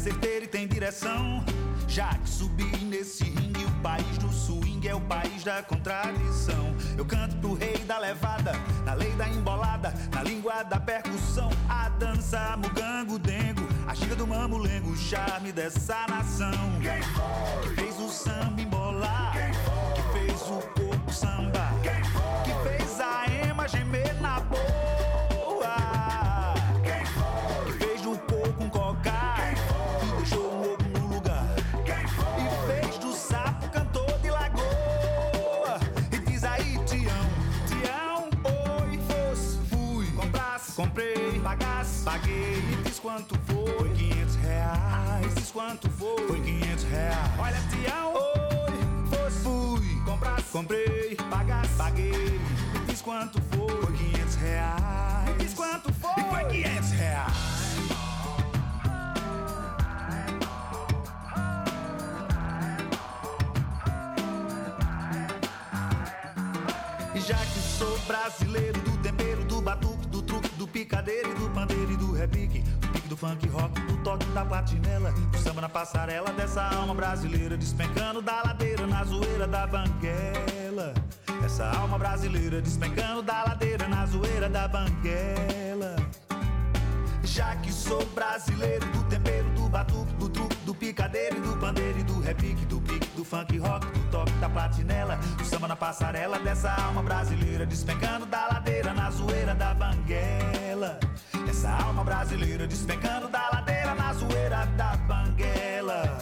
certeiro 0.00 0.44
e 0.46 0.48
tem 0.48 0.66
direção. 0.66 1.44
Já 1.86 2.08
que 2.14 2.28
subi 2.28 2.76
nesse 2.84 3.24
ringue, 3.24 3.64
o 3.64 3.70
país 3.82 4.18
do 4.18 4.32
swing 4.32 4.86
é 4.88 4.94
o 4.94 5.00
país 5.02 5.44
da 5.44 5.62
contradição. 5.62 6.74
Eu 6.96 7.04
canto 7.04 7.36
pro 7.36 7.54
rei 7.54 7.76
da 7.78 7.98
levada, 7.98 8.52
na 8.84 8.94
lei 8.94 9.10
da 9.12 9.28
embolada, 9.28 9.92
na 10.14 10.22
língua 10.22 10.62
da 10.62 10.78
percussão. 10.80 11.50
A 11.68 11.88
dança 11.90 12.56
mugango 12.56 13.18
dengo, 13.18 13.66
a 13.86 13.94
gira 13.94 14.14
do 14.16 14.26
mamulengo, 14.26 14.90
o 14.90 14.96
charme 14.96 15.52
dessa 15.52 16.06
nação. 16.08 16.50
Quem 16.80 17.02
foi? 17.02 17.62
Que 17.68 17.80
fez 17.80 17.98
o 18.00 18.08
samba 18.08 18.62
embolar, 18.62 19.32
Quem 19.32 19.52
foi? 19.52 19.94
que 19.94 20.12
fez 20.32 20.42
o 20.42 20.60
corpo 20.74 21.12
sambar. 21.12 21.74
Quem 21.82 21.99
Foi 43.80 43.88
500 43.88 44.34
reais. 44.36 45.34
Diz 45.36 45.50
quanto 45.52 45.90
foi? 45.92 46.26
Foi 46.26 46.38
500 46.38 46.84
reais. 46.84 47.30
Olha, 47.38 47.56
Tião. 47.70 48.12
Oi, 48.12 49.08
foi. 49.08 49.30
Fui. 49.30 50.04
Comprar, 50.04 50.42
comprei. 50.52 51.16
Pagar, 51.30 51.66
paguei. 51.78 52.12
Fiz 52.12 52.86
diz 52.88 53.00
quanto 53.00 53.40
foi? 53.40 53.70
Foi 53.80 53.92
500 53.96 54.34
reais. 54.34 55.30
Fiz 55.38 55.38
diz 55.38 55.54
quanto 55.54 55.92
foi? 55.94 56.10
E 56.10 56.30
foi 56.30 56.44
500 56.44 56.90
reais. 56.90 57.32
já 67.26 67.36
que 67.36 67.60
sou 67.60 67.98
brasileiro 68.00 68.80
do 68.80 68.96
tempero, 69.02 69.44
do 69.44 69.60
batuque, 69.60 70.06
do 70.08 70.20
truque, 70.20 70.48
do 70.56 70.66
picadeiro 70.66 71.30
e 71.30 71.34
do 71.34 71.50
pandeiro 71.50 71.92
e 71.92 71.96
do 71.96 72.12
repique. 72.12 72.64
Do 73.08 73.16
funk 73.16 73.48
rock, 73.48 73.80
do 73.80 73.96
toque 74.04 74.26
da 74.26 74.44
platinela. 74.44 75.12
Do 75.12 75.38
samba 75.38 75.60
na 75.60 75.68
passarela 75.68 76.32
dessa 76.32 76.62
alma 76.62 76.94
brasileira. 76.94 77.56
Despencando 77.56 78.22
da 78.22 78.42
ladeira 78.42 78.86
na 78.86 79.04
zoeira 79.04 79.46
da 79.46 79.66
banguela. 79.66 80.94
Essa 81.44 81.70
alma 81.70 81.98
brasileira 81.98 82.60
despencando 82.60 83.22
da 83.22 83.44
ladeira 83.44 83.88
na 83.88 84.06
zoeira 84.06 84.48
da 84.48 84.68
banguela. 84.68 85.96
Já 87.24 87.56
que 87.56 87.72
sou 87.72 88.04
brasileiro 88.06 88.86
do 88.88 89.02
tempero, 89.04 89.48
do 89.50 89.68
batuque, 89.68 90.12
do 90.14 90.28
truque, 90.28 90.56
do 90.66 90.74
picadeiro 90.74 91.36
e 91.36 91.40
do 91.40 91.56
pandeiro 91.58 91.98
e 91.98 92.02
do 92.02 92.20
repique, 92.20 92.64
do 92.66 92.80
pique, 92.80 93.06
do 93.16 93.24
funk 93.24 93.56
rock, 93.58 93.86
do 93.86 94.10
toque 94.10 94.32
da 94.32 94.48
platinela, 94.48 95.16
do 95.38 95.44
samba 95.44 95.68
na 95.68 95.76
passarela 95.76 96.38
dessa 96.38 96.72
alma 96.72 97.02
brasileira, 97.02 97.64
despencando 97.64 98.26
da 98.26 98.48
ladeira 98.48 98.92
na 98.92 99.10
zoeira 99.10 99.54
da 99.54 99.72
banguela. 99.74 100.59
Essa 101.60 101.72
alma 101.72 102.02
brasileira 102.02 102.66
despencando 102.66 103.28
da 103.28 103.50
ladeira 103.52 103.94
na 103.94 104.14
zoeira 104.14 104.64
da 104.78 104.96
banguela. 105.06 106.16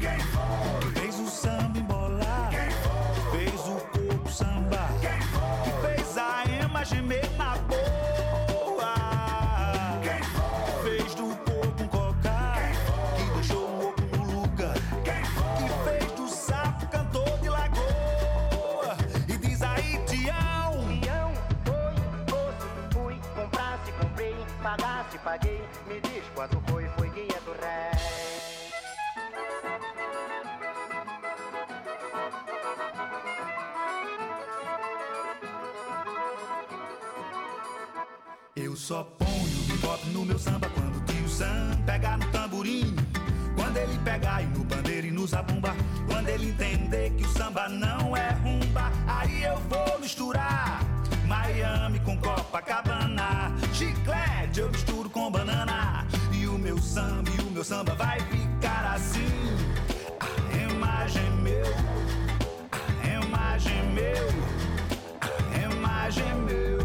Quem 0.00 0.18
foi? 0.18 0.90
Fez 1.00 1.20
o 1.20 1.28
samba 1.28 1.78
embolar. 1.78 2.50
Quem 2.50 2.70
foi? 2.72 3.38
Fez 3.46 3.60
o 3.68 3.76
corpo 3.76 4.28
samba. 4.28 4.88
Quem 5.00 5.22
foi? 5.22 5.94
Que 5.94 6.02
fez 6.02 6.18
a 6.18 6.42
ema 6.64 6.84
gemer 6.84 7.30
na 7.38 7.56
boa. 7.58 7.99
Paguei. 25.30 25.62
Me 25.86 26.00
diz 26.00 26.24
quanto 26.34 26.60
foi, 26.68 26.84
foi 26.96 27.08
guia 27.10 27.40
do 27.44 27.52
rei. 27.52 27.90
Eu 38.56 38.74
só 38.76 39.04
ponho 39.04 39.62
bebop 39.68 40.06
no 40.08 40.24
meu 40.24 40.38
samba 40.38 40.68
quando 40.70 40.96
o 40.96 41.04
tio 41.04 41.28
Sam 41.28 41.80
pegar 41.86 42.18
no 42.18 42.26
tamborim. 42.32 42.96
Quando 43.54 43.76
ele 43.76 43.98
pegar 43.98 44.42
e 44.42 44.46
no 44.46 44.64
bandeira 44.64 45.06
e 45.06 45.10
no 45.12 45.26
zabumba. 45.28 45.74
Quando 46.08 46.28
ele 46.28 46.50
entender 46.50 47.10
que 47.10 47.24
o 47.24 47.28
samba 47.28 47.68
não 47.68 48.16
é 48.16 48.30
rumba. 48.42 48.90
Aí 49.06 49.44
eu 49.44 49.56
vou 49.68 50.00
misturar 50.00 50.80
Miami 51.26 52.00
com 52.00 52.18
Copacabana. 52.18 53.52
Chiclete 53.72 54.39
eu 54.58 54.70
misturo 54.70 55.08
com 55.08 55.30
banana. 55.30 56.06
E 56.32 56.46
o 56.46 56.58
meu 56.58 56.78
samba 56.78 57.30
e 57.30 57.40
o 57.42 57.50
meu 57.50 57.62
samba 57.62 57.94
vai 57.94 58.20
ficar 58.20 58.94
assim. 58.94 59.56
A 60.20 60.72
imagem 60.72 61.22
é 61.24 61.30
meu, 61.30 61.66
a 63.02 63.24
imagem 63.24 63.78
é 63.78 63.82
meu, 63.82 64.28
a 65.52 65.72
imagem 65.72 66.24
é 66.24 66.34
meu. 66.34 66.79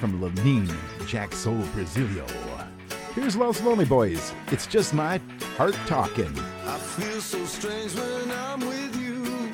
From 0.00 0.18
Lenine, 0.18 0.74
Jack 1.06 1.34
Soul 1.34 1.62
Brasileiro. 1.74 2.26
Here's 3.14 3.36
Los 3.36 3.60
Lonely 3.60 3.84
Boys. 3.84 4.32
It's 4.50 4.66
just 4.66 4.94
my 4.94 5.20
heart 5.58 5.74
talking. 5.86 6.32
I 6.66 6.78
feel 6.78 7.20
so 7.20 7.44
strange 7.44 7.94
when 7.94 8.30
I'm 8.30 8.60
with 8.60 8.96
you. 8.96 9.52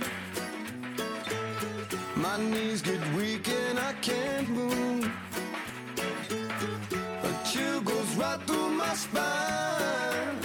My 2.14 2.38
knees 2.38 2.80
get 2.80 3.00
weak 3.16 3.48
and 3.48 3.80
I 3.80 3.92
can't 3.94 4.48
move. 4.48 5.10
A 7.24 7.44
chill 7.44 7.80
goes 7.80 8.14
right 8.14 8.40
through 8.46 8.70
my 8.70 8.94
spine. 8.94 10.38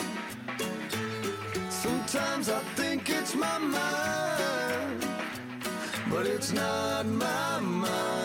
Sometimes 1.70 2.50
I 2.50 2.60
think 2.76 3.08
it's 3.12 3.36
my 3.36 3.60
mind, 3.60 5.06
but 6.10 6.26
it's 6.26 6.52
not 6.52 7.06
my 7.06 7.60
mind, 7.60 8.21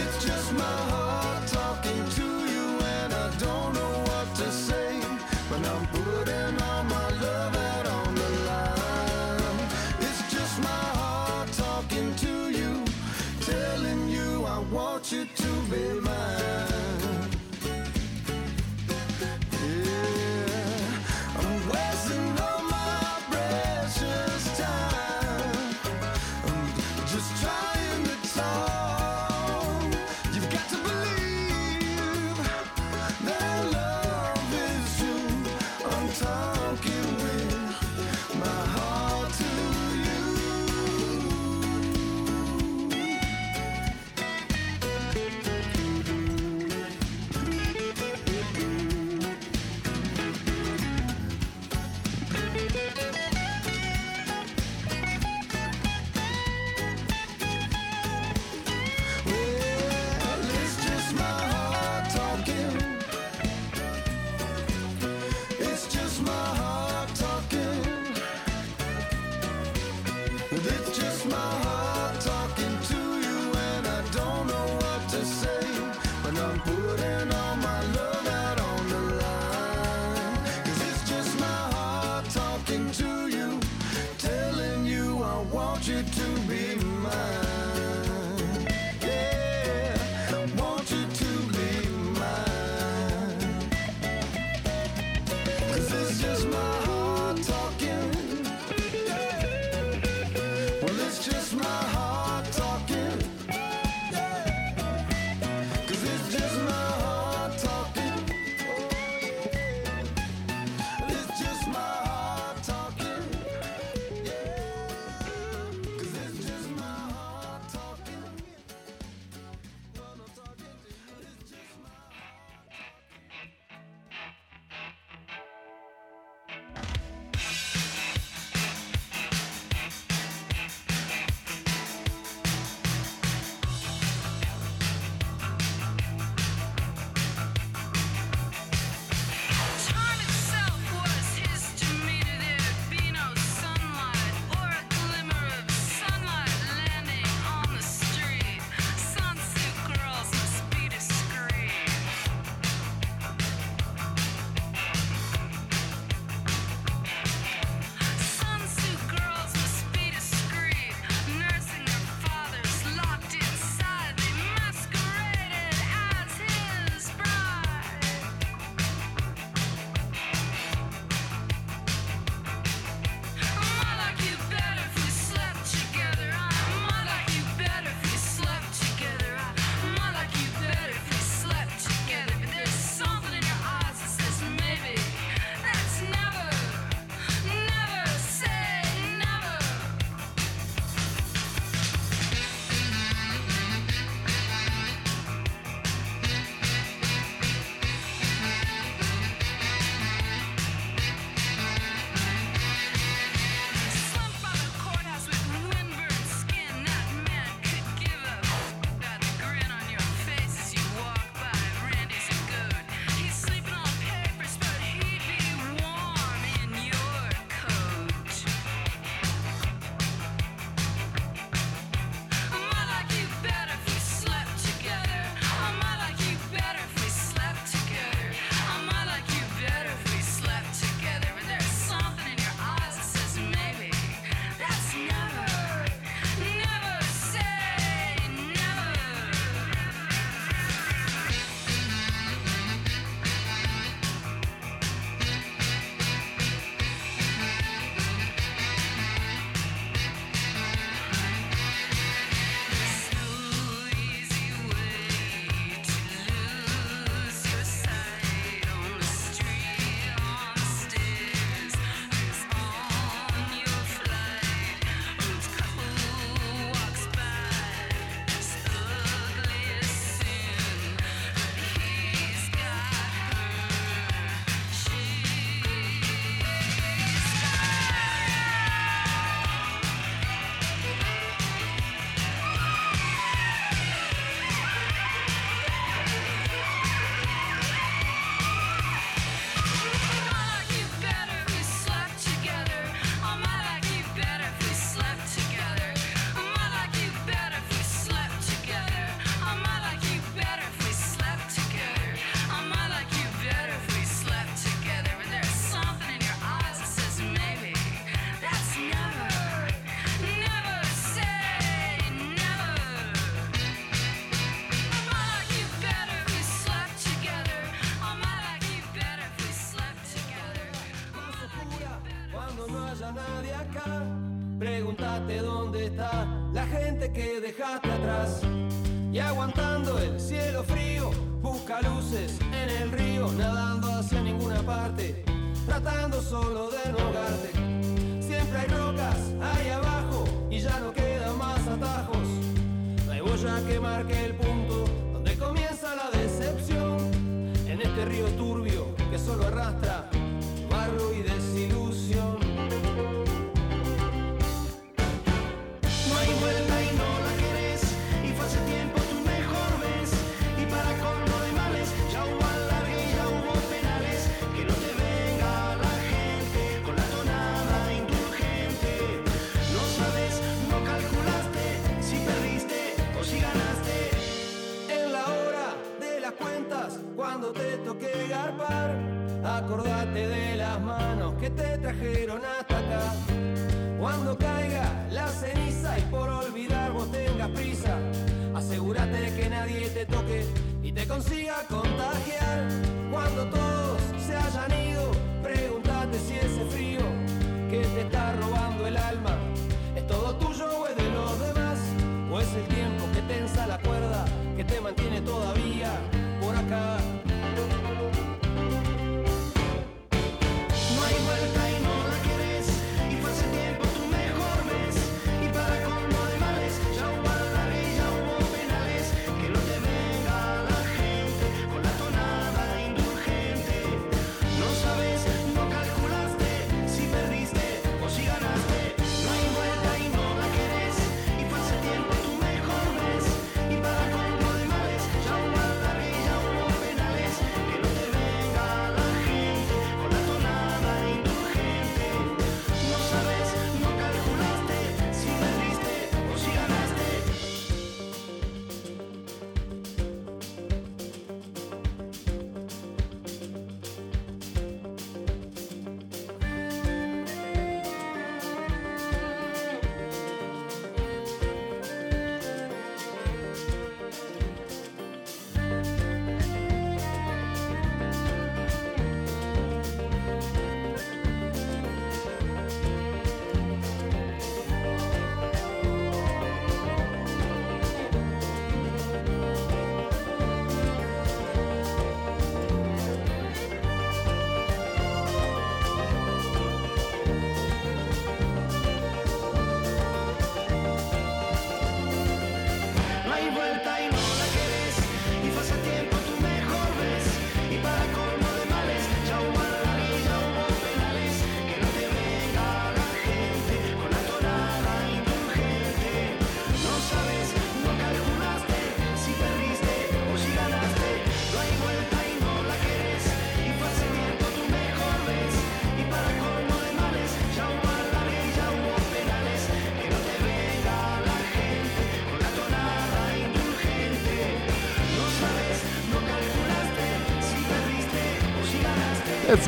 it's 0.00 0.24
just 0.24 0.52
my 0.52 0.62
heart 0.62 1.07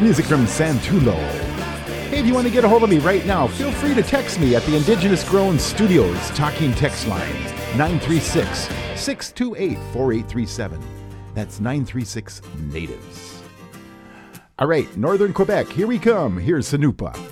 Music 0.00 0.24
from 0.24 0.46
Santulo. 0.46 1.14
Hey, 2.08 2.20
if 2.20 2.26
you 2.26 2.32
want 2.32 2.46
to 2.46 2.52
get 2.52 2.64
a 2.64 2.68
hold 2.68 2.82
of 2.82 2.88
me 2.88 2.98
right 2.98 3.24
now, 3.26 3.46
feel 3.46 3.70
free 3.70 3.94
to 3.94 4.02
text 4.02 4.40
me 4.40 4.54
at 4.54 4.62
the 4.62 4.74
Indigenous 4.74 5.28
Grown 5.28 5.58
Studios 5.58 6.30
talking 6.30 6.72
text 6.72 7.06
line 7.06 7.34
936 7.76 8.60
628 8.96 9.76
4837. 9.92 10.80
That's 11.34 11.60
936 11.60 12.40
Natives. 12.72 13.42
All 14.58 14.66
right, 14.66 14.94
Northern 14.96 15.34
Quebec, 15.34 15.68
here 15.68 15.86
we 15.86 15.98
come. 15.98 16.38
Here's 16.38 16.72
Sanupa. 16.72 17.29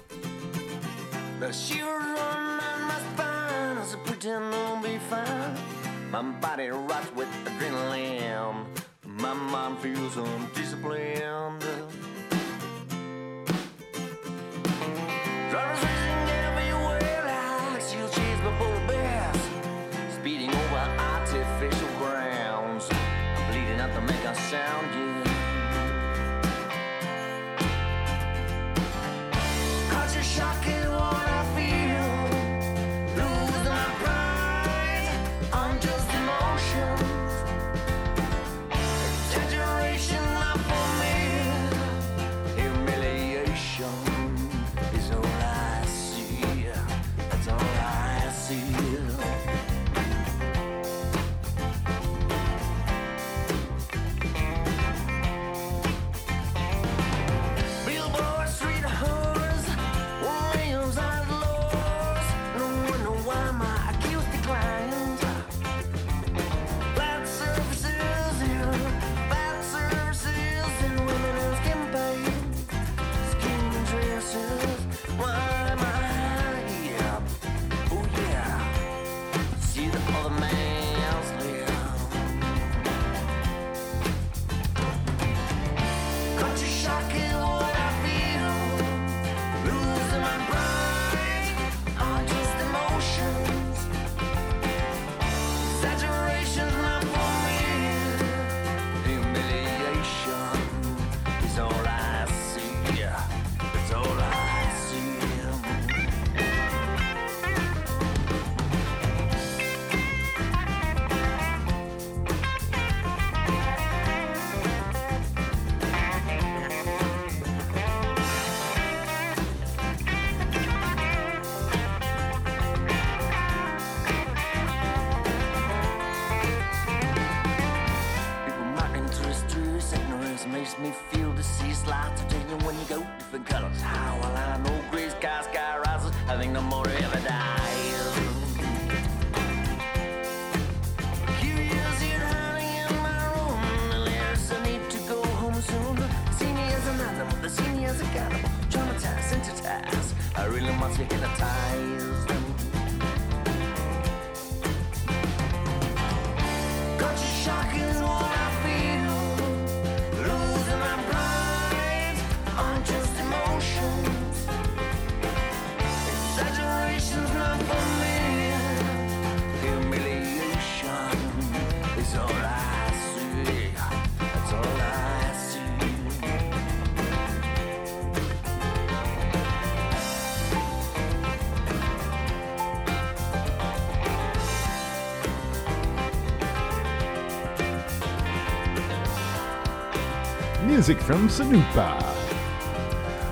music 190.88 191.04
from 191.04 191.28
Sanupa. 191.28 192.02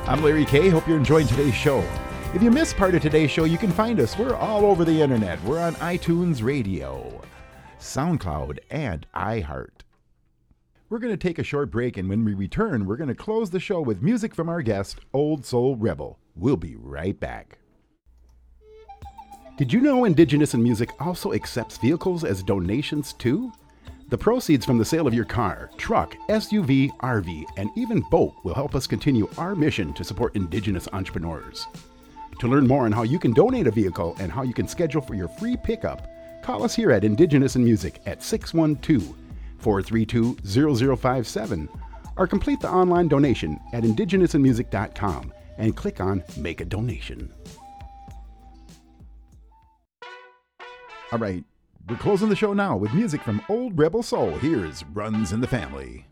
I'm 0.07 0.23
Larry 0.23 0.45
K. 0.45 0.69
Hope 0.69 0.87
you're 0.87 0.99
enjoying 0.99 1.27
today's 1.27 1.55
show. 1.55 1.83
If 2.35 2.43
you 2.43 2.51
missed 2.51 2.77
part 2.77 2.95
of 2.95 3.01
today's 3.01 3.31
show, 3.31 3.45
you 3.45 3.57
can 3.57 3.73
find 3.73 3.99
us. 3.99 4.19
We're 4.19 4.35
all 4.35 4.67
over 4.67 4.85
the 4.85 5.01
internet. 5.01 5.43
We're 5.43 5.59
on 5.59 5.75
iTunes 5.77 6.43
Radio, 6.43 7.23
SoundCloud, 7.81 8.59
and 8.71 9.07
iHeart. 9.15 9.85
We're 10.91 10.99
going 10.99 11.15
to 11.15 11.17
take 11.17 11.39
a 11.39 11.43
short 11.43 11.71
break, 11.71 11.97
and 11.97 12.11
when 12.11 12.27
we 12.27 12.35
return, 12.35 12.85
we're 12.85 12.99
going 12.99 13.09
to 13.09 13.15
close 13.15 13.49
the 13.49 13.59
show 13.59 13.81
with 13.81 14.03
music 14.03 14.35
from 14.35 14.51
our 14.51 14.61
guest, 14.61 14.99
Old 15.15 15.47
Soul 15.47 15.77
Rebel. 15.77 16.19
We'll 16.35 16.59
be 16.59 16.77
right 16.77 17.19
back. 17.19 17.57
Did 19.57 19.73
you 19.73 19.81
know 19.81 20.05
Indigenous 20.05 20.53
in 20.53 20.63
Music 20.63 20.91
also 21.01 21.33
accepts 21.33 21.79
vehicles 21.79 22.23
as 22.23 22.43
donations 22.43 23.15
too? 23.15 23.51
The 24.09 24.19
proceeds 24.19 24.65
from 24.65 24.79
the 24.79 24.85
sale 24.85 25.09
of 25.09 25.15
your 25.15 25.25
car, 25.25 25.69
truck, 25.77 26.15
SUV, 26.29 26.97
RV, 26.99 27.45
and 27.57 27.71
even 27.77 28.05
boat 28.09 28.35
will 28.45 28.55
help 28.55 28.77
us 28.77 28.87
continue 28.87 29.29
our 29.37 29.57
mission 29.57 29.93
to 29.95 30.05
support 30.05 30.37
Indigenous 30.37 30.87
entrepreneurs. 30.93 31.67
To 32.39 32.47
learn 32.47 32.69
more 32.69 32.85
on 32.85 32.93
how 32.93 33.03
you 33.03 33.19
can 33.19 33.33
donate 33.33 33.67
a 33.67 33.73
vehicle 33.73 34.15
and 34.21 34.31
how 34.31 34.45
you 34.45 34.55
can 34.55 34.69
schedule 34.69 35.01
for 35.01 35.15
your 35.15 35.27
free 35.27 35.57
pickup, 35.57 36.09
call 36.45 36.63
us 36.63 36.77
here 36.77 36.93
at 36.93 37.03
Indigenous 37.03 37.57
and 37.57 37.63
in 37.63 37.67
Music 37.67 38.01
at 38.07 38.23
612 38.23 39.17
432 39.59 40.37
0057 40.97 41.69
or 42.17 42.29
complete 42.29 42.61
the 42.61 42.71
online 42.71 43.09
donation 43.09 43.59
at 43.73 43.83
indigenousinmusic.com 43.83 45.33
and 45.59 45.77
click 45.77 46.01
on 46.01 46.23
Make 46.37 46.61
a 46.61 46.65
Donation. 46.65 47.33
All 51.11 51.19
right, 51.19 51.45
we're 51.89 51.97
closing 51.97 52.29
the 52.29 52.35
show 52.35 52.53
now 52.53 52.77
with 52.77 52.95
music 52.95 53.23
from 53.23 53.41
Old 53.49 53.79
Rebel 53.79 54.03
Soul. 54.03 54.31
Here's 54.39 54.85
Runs 54.87 55.31
in 55.31 55.41
the 55.41 55.47
Family. 55.47 56.09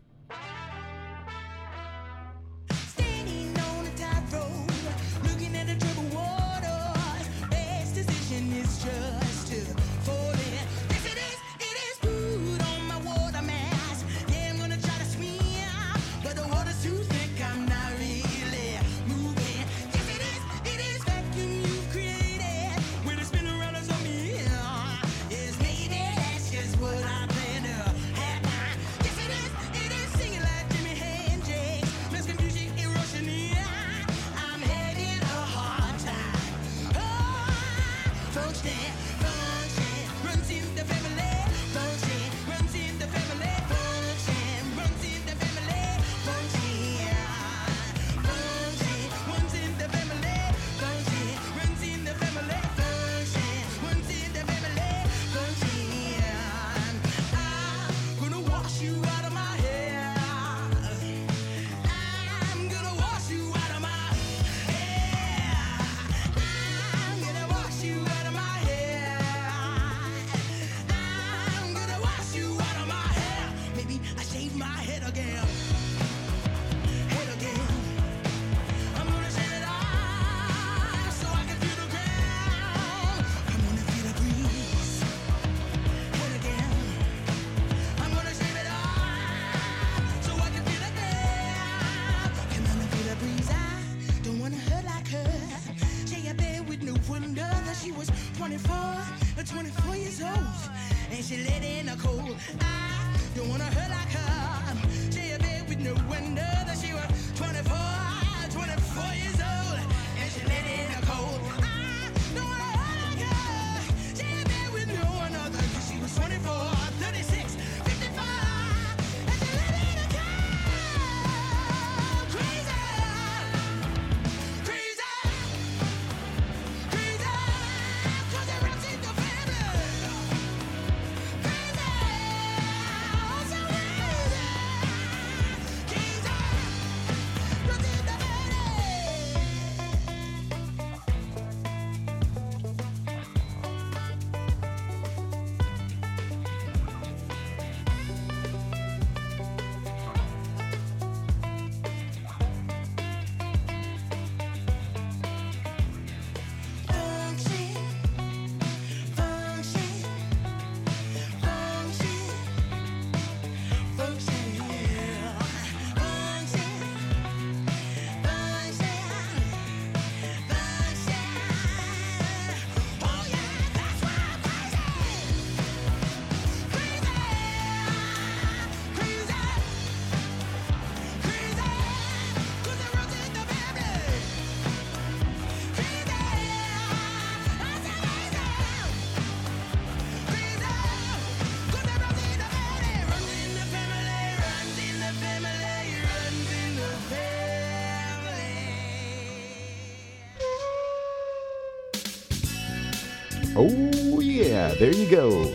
Go. 205.09 205.53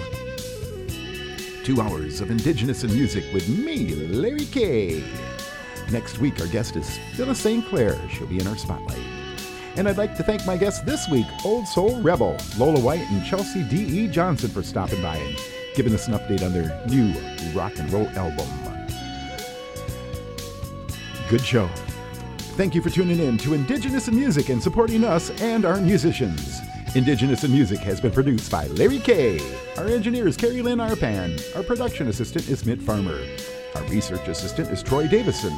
Two 1.64 1.80
hours 1.80 2.20
of 2.20 2.30
Indigenous 2.30 2.84
in 2.84 2.92
music 2.92 3.24
with 3.32 3.48
me, 3.48 3.94
Larry 3.94 4.44
K. 4.46 5.02
Next 5.90 6.18
week, 6.18 6.40
our 6.40 6.46
guest 6.46 6.76
is 6.76 6.98
Phyllis 7.14 7.40
St. 7.40 7.66
Clair. 7.66 7.98
She'll 8.10 8.28
be 8.28 8.38
in 8.38 8.46
our 8.46 8.56
spotlight. 8.56 9.02
And 9.76 9.88
I'd 9.88 9.98
like 9.98 10.16
to 10.16 10.22
thank 10.22 10.46
my 10.46 10.56
guests 10.56 10.82
this 10.82 11.08
week, 11.08 11.26
Old 11.44 11.66
Soul 11.66 12.00
Rebel, 12.00 12.36
Lola 12.58 12.80
White, 12.80 13.08
and 13.10 13.24
Chelsea 13.24 13.64
D.E. 13.64 14.08
Johnson 14.08 14.50
for 14.50 14.62
stopping 14.62 15.02
by 15.02 15.16
and 15.16 15.36
giving 15.74 15.94
us 15.94 16.06
an 16.06 16.14
update 16.14 16.44
on 16.44 16.52
their 16.52 16.80
new 16.86 17.12
rock 17.52 17.76
and 17.78 17.92
roll 17.92 18.08
album. 18.10 18.48
Good 21.28 21.44
show. 21.44 21.68
Thank 22.56 22.74
you 22.74 22.82
for 22.82 22.90
tuning 22.90 23.18
in 23.18 23.38
to 23.38 23.54
Indigenous 23.54 24.06
in 24.06 24.14
Music 24.14 24.48
and 24.48 24.62
supporting 24.62 25.02
us 25.02 25.30
and 25.40 25.64
our 25.64 25.80
musicians. 25.80 26.59
Indigenous 26.96 27.44
in 27.44 27.52
Music 27.52 27.78
has 27.78 28.00
been 28.00 28.10
produced 28.10 28.50
by 28.50 28.66
Larry 28.66 28.98
K. 28.98 29.38
Our 29.78 29.86
engineer 29.86 30.26
is 30.26 30.36
Carrie 30.36 30.60
Lynn 30.60 30.80
Arpan. 30.80 31.40
Our 31.54 31.62
production 31.62 32.08
assistant 32.08 32.48
is 32.48 32.66
Mitt 32.66 32.82
Farmer. 32.82 33.16
Our 33.76 33.84
research 33.84 34.26
assistant 34.26 34.70
is 34.70 34.82
Troy 34.82 35.06
Davison. 35.06 35.52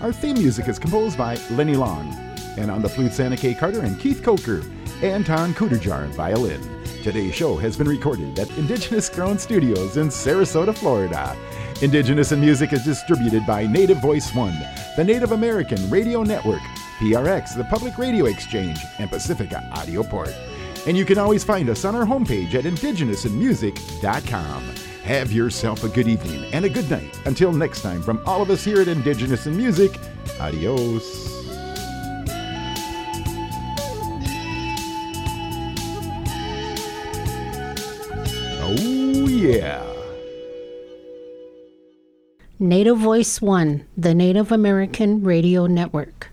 Our 0.00 0.14
theme 0.14 0.38
music 0.38 0.66
is 0.66 0.78
composed 0.78 1.18
by 1.18 1.36
Lenny 1.50 1.76
Long. 1.76 2.10
And 2.56 2.70
on 2.70 2.80
the 2.80 2.88
flute, 2.88 3.12
Santa 3.12 3.36
Kay 3.36 3.52
Carter 3.52 3.80
and 3.80 4.00
Keith 4.00 4.22
Coker. 4.22 4.62
Anton 5.02 5.52
Kuderjar 5.52 6.04
on 6.04 6.12
violin. 6.12 6.82
Today's 7.02 7.34
show 7.34 7.58
has 7.58 7.76
been 7.76 7.86
recorded 7.86 8.38
at 8.38 8.48
Indigenous 8.56 9.10
Grown 9.10 9.38
Studios 9.38 9.98
in 9.98 10.08
Sarasota, 10.08 10.74
Florida. 10.74 11.36
Indigenous 11.82 12.32
in 12.32 12.40
Music 12.40 12.72
is 12.72 12.82
distributed 12.86 13.46
by 13.46 13.66
Native 13.66 14.00
Voice 14.00 14.34
One, 14.34 14.58
the 14.96 15.04
Native 15.04 15.32
American 15.32 15.90
Radio 15.90 16.22
Network, 16.22 16.62
PRX, 16.98 17.54
the 17.54 17.64
Public 17.64 17.98
Radio 17.98 18.24
Exchange, 18.24 18.80
and 18.98 19.10
Pacifica 19.10 19.68
Audio 19.74 20.02
Port. 20.02 20.34
And 20.88 20.96
you 20.96 21.04
can 21.04 21.18
always 21.18 21.44
find 21.44 21.68
us 21.68 21.84
on 21.84 21.94
our 21.94 22.06
homepage 22.06 22.54
at 22.54 22.64
indigenousinmusic.com. 22.64 24.62
Have 25.02 25.30
yourself 25.30 25.84
a 25.84 25.88
good 25.90 26.08
evening 26.08 26.50
and 26.54 26.64
a 26.64 26.70
good 26.70 26.90
night. 26.90 27.20
Until 27.26 27.52
next 27.52 27.82
time, 27.82 28.00
from 28.00 28.22
all 28.24 28.40
of 28.40 28.48
us 28.48 28.64
here 28.64 28.80
at 28.80 28.88
Indigenous 28.88 29.46
in 29.46 29.54
Music, 29.54 29.98
adios. 30.40 31.04
Oh, 38.62 39.28
yeah. 39.28 39.84
Native 42.58 42.96
Voice 42.96 43.42
One, 43.42 43.86
the 43.94 44.14
Native 44.14 44.50
American 44.50 45.22
Radio 45.22 45.66
Network. 45.66 46.28